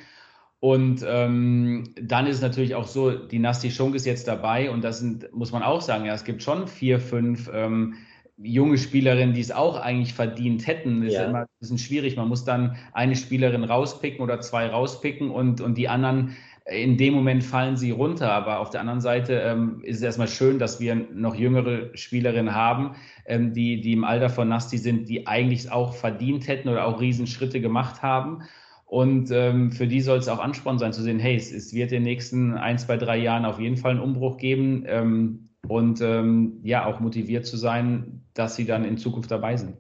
Und 0.61 1.03
ähm, 1.09 1.95
dann 2.01 2.27
ist 2.27 2.37
es 2.37 2.43
natürlich 2.43 2.75
auch 2.75 2.87
so, 2.87 3.13
die 3.13 3.39
Nasti 3.39 3.71
Schunk 3.71 3.95
ist 3.95 4.05
jetzt 4.05 4.29
dabei 4.29 4.71
und 4.71 4.85
das 4.85 4.99
sind, 4.99 5.33
muss 5.35 5.53
man 5.53 5.63
auch 5.63 5.81
sagen, 5.81 6.05
ja, 6.05 6.13
es 6.13 6.25
gibt 6.25 6.43
schon 6.43 6.69
vier, 6.69 7.01
fünf 7.01 7.51
ähm, 7.53 7.95
junge 8.43 8.79
Spielerinnen, 8.79 9.35
die 9.35 9.41
es 9.41 9.53
auch 9.53 9.79
eigentlich 9.79 10.15
verdient 10.15 10.67
hätten. 10.67 11.05
Das 11.05 11.13
ja. 11.13 11.23
ist 11.23 11.29
immer 11.29 11.41
ein 11.41 11.47
bisschen 11.59 11.79
schwierig. 11.79 12.17
Man 12.17 12.29
muss 12.29 12.45
dann 12.45 12.77
eine 12.93 13.17
Spielerin 13.17 13.65
rauspicken 13.65 14.21
oder 14.21 14.41
zwei 14.41 14.67
rauspicken 14.67 15.31
und, 15.31 15.61
und 15.61 15.77
die 15.77 15.89
anderen, 15.89 16.37
in 16.67 16.97
dem 16.97 17.15
Moment 17.15 17.45
fallen 17.45 17.77
sie 17.77 17.91
runter. 17.91 18.33
Aber 18.33 18.61
auf 18.61 18.71
der 18.71 18.81
anderen 18.81 19.01
Seite 19.01 19.35
ähm, 19.35 19.81
ist 19.83 19.97
es 19.97 20.03
erstmal 20.03 20.29
schön, 20.29 20.59
dass 20.59 20.81
wir 20.81 20.95
noch 20.95 21.35
jüngere 21.35 21.91
Spielerinnen 21.95 22.55
haben, 22.55 22.95
ähm, 23.27 23.53
die, 23.53 23.81
die 23.81 23.93
im 23.93 24.05
Alter 24.05 24.31
von 24.31 24.49
Nasti 24.49 24.79
sind, 24.79 25.09
die 25.09 25.27
eigentlich 25.27 25.71
auch 25.71 25.95
verdient 25.95 26.49
hätten 26.49 26.69
oder 26.69 26.87
auch 26.87 27.01
Riesenschritte 27.01 27.61
gemacht 27.61 28.03
haben. 28.03 28.43
Und 28.87 29.31
ähm, 29.31 29.71
für 29.71 29.87
die 29.87 30.01
soll 30.01 30.19
es 30.19 30.29
auch 30.29 30.41
Ansporn 30.41 30.79
sein 30.79 30.93
zu 30.93 31.03
sehen, 31.03 31.21
hey, 31.21 31.37
es, 31.37 31.53
es, 31.53 31.73
wird 31.73 31.93
in 31.93 31.99
den 31.99 32.03
nächsten 32.05 32.55
ein, 32.55 32.77
zwei, 32.77 32.97
drei 32.97 33.19
Jahren 33.19 33.45
auf 33.45 33.61
jeden 33.61 33.77
Fall 33.77 33.93
einen 33.93 34.01
Umbruch 34.01 34.37
geben 34.37 34.85
ähm, 34.89 35.50
und 35.69 36.01
ähm, 36.01 36.61
ja, 36.63 36.87
auch 36.87 37.01
motiviert 37.01 37.47
zu 37.47 37.57
sein, 37.57 38.25
dass 38.35 38.57
sie 38.57 38.67
dann 38.67 38.85
in 38.85 38.99
Zukunft 38.99 39.31
dabei 39.31 39.57
sind. 39.57 39.77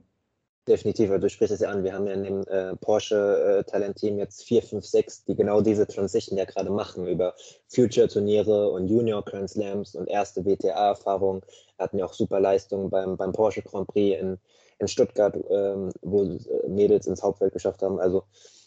Definitiv, 0.68 1.10
du 1.10 1.28
sprichst 1.28 1.54
es 1.54 1.60
ja 1.60 1.70
an. 1.70 1.82
Wir 1.82 1.94
haben 1.94 2.06
ja 2.06 2.12
in 2.12 2.22
dem 2.22 2.42
äh, 2.42 2.76
Porsche-Talent-Team 2.76 4.16
äh, 4.16 4.20
jetzt 4.20 4.44
vier, 4.44 4.62
fünf, 4.62 4.84
sechs, 4.84 5.24
die 5.24 5.34
genau 5.34 5.62
diese 5.62 5.86
Transition 5.86 6.38
ja 6.38 6.44
gerade 6.44 6.70
machen 6.70 7.06
über 7.06 7.34
Future-Turniere 7.68 8.70
und 8.70 8.86
Junior 8.86 9.24
Grand 9.24 9.50
Slams 9.50 9.94
und 9.94 10.06
erste 10.06 10.44
WTA-Erfahrung. 10.44 11.44
Hatten 11.78 11.98
ja 11.98 12.04
auch 12.04 12.12
super 12.12 12.40
Leistungen 12.40 12.90
beim, 12.90 13.16
beim 13.16 13.32
Porsche 13.32 13.62
Grand 13.62 13.88
Prix 13.88 14.20
in, 14.20 14.38
in 14.78 14.86
Stuttgart, 14.86 15.34
ähm, 15.50 15.90
wo 16.02 16.24
äh, 16.24 16.68
Mädels 16.68 17.06
ins 17.06 17.22
Hauptfeld 17.22 17.54
geschafft 17.54 17.82
haben. 17.82 17.98
Also 17.98 18.24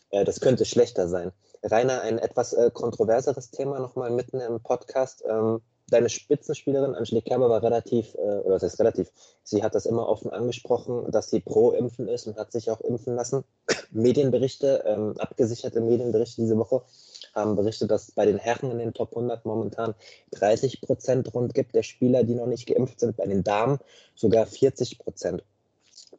äh, 0.09 0.25
das 0.25 0.41
könnte 0.41 0.65
schlechter 0.65 1.07
sein. 1.07 1.31
Rainer, 1.61 2.01
ein 2.01 2.17
etwas 2.17 2.53
äh, 2.53 2.71
kontroverseres 2.73 3.51
Thema 3.51 3.79
nochmal 3.79 4.11
mitten 4.11 4.41
im 4.41 4.59
Podcast. 4.61 5.23
Ähm, 5.29 5.61
deine 5.93 6.09
Spitzenspielerin 6.09 6.95
Angelique 6.95 7.25
Kerber 7.25 7.49
war 7.49 7.63
relativ, 7.63 8.13
äh, 8.15 8.39
oder 8.39 8.55
was 8.55 8.63
heißt 8.63 8.79
relativ, 8.79 9.11
sie 9.43 9.63
hat 9.63 9.75
das 9.75 9.85
immer 9.85 10.07
offen 10.07 10.31
angesprochen, 10.31 11.11
dass 11.11 11.29
sie 11.29 11.39
pro 11.39 11.71
Impfen 11.71 12.07
ist 12.07 12.27
und 12.27 12.37
hat 12.37 12.51
sich 12.51 12.69
auch 12.69 12.81
impfen 12.81 13.15
lassen. 13.15 13.43
Medienberichte, 13.91 14.83
ähm, 14.85 15.13
abgesicherte 15.17 15.81
Medienberichte 15.81 16.41
diese 16.41 16.57
Woche 16.57 16.81
haben 17.33 17.55
berichtet, 17.55 17.91
dass 17.91 18.09
es 18.09 18.11
bei 18.11 18.25
den 18.25 18.37
Herren 18.37 18.71
in 18.71 18.79
den 18.79 18.93
Top 18.93 19.09
100 19.11 19.45
momentan 19.45 19.95
30 20.31 20.81
Prozent 20.81 21.33
rund 21.33 21.53
gibt 21.53 21.75
der 21.75 21.83
Spieler, 21.83 22.23
die 22.23 22.35
noch 22.35 22.47
nicht 22.47 22.67
geimpft 22.67 22.99
sind, 22.99 23.17
bei 23.17 23.25
den 23.25 23.43
Damen 23.43 23.79
sogar 24.15 24.45
40 24.45 24.99
Prozent. 24.99 25.43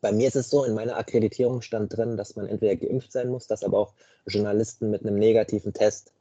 Bei 0.00 0.12
mir 0.12 0.28
ist 0.28 0.36
es 0.36 0.50
so, 0.50 0.64
in 0.64 0.74
meiner 0.74 0.96
Akkreditierung 0.96 1.62
stand 1.62 1.96
drin, 1.96 2.16
dass 2.16 2.36
man 2.36 2.46
entweder 2.46 2.76
geimpft 2.76 3.12
sein 3.12 3.28
muss, 3.28 3.46
dass 3.46 3.62
aber 3.64 3.78
auch 3.78 3.94
Journalisten 4.26 4.90
mit 4.90 5.02
einem 5.02 5.16
negativen 5.16 5.72
Test 5.72 6.12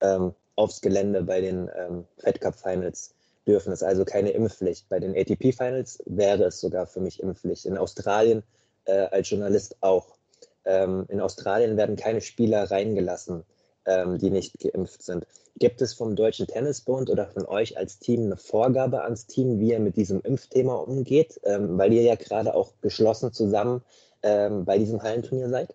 ähm, 0.00 0.34
aufs 0.56 0.80
Gelände 0.80 1.22
bei 1.22 1.40
den 1.40 1.70
ähm, 1.76 2.04
Fed 2.18 2.40
Cup 2.40 2.54
Finals 2.54 3.14
dürfen. 3.46 3.72
Es 3.72 3.82
ist 3.82 3.88
also 3.88 4.04
keine 4.04 4.30
Impfpflicht. 4.30 4.88
Bei 4.88 5.00
den 5.00 5.16
ATP 5.16 5.52
Finals 5.52 6.02
wäre 6.06 6.44
es 6.44 6.60
sogar 6.60 6.86
für 6.86 7.00
mich 7.00 7.22
Impfpflicht. 7.22 7.66
In 7.66 7.78
Australien 7.78 8.42
äh, 8.84 9.06
als 9.10 9.30
Journalist 9.30 9.76
auch. 9.80 10.16
Ähm, 10.64 11.06
in 11.08 11.20
Australien 11.20 11.76
werden 11.76 11.96
keine 11.96 12.20
Spieler 12.20 12.70
reingelassen, 12.70 13.44
ähm, 13.86 14.18
die 14.18 14.30
nicht 14.30 14.58
geimpft 14.58 15.02
sind. 15.02 15.26
Gibt 15.58 15.82
es 15.82 15.94
vom 15.94 16.16
Deutschen 16.16 16.46
Tennisbund 16.46 17.10
oder 17.10 17.26
von 17.26 17.46
euch 17.46 17.76
als 17.76 17.98
Team 17.98 18.26
eine 18.26 18.36
Vorgabe 18.36 19.02
ans 19.02 19.26
Team, 19.26 19.58
wie 19.58 19.70
ihr 19.70 19.80
mit 19.80 19.96
diesem 19.96 20.20
Impfthema 20.20 20.74
umgeht? 20.74 21.40
Ähm, 21.44 21.78
weil 21.78 21.92
ihr 21.92 22.02
ja 22.02 22.14
gerade 22.14 22.54
auch 22.54 22.72
geschlossen 22.82 23.32
zusammen 23.32 23.82
ähm, 24.22 24.64
bei 24.64 24.78
diesem 24.78 25.02
Hallenturnier 25.02 25.48
seid? 25.48 25.74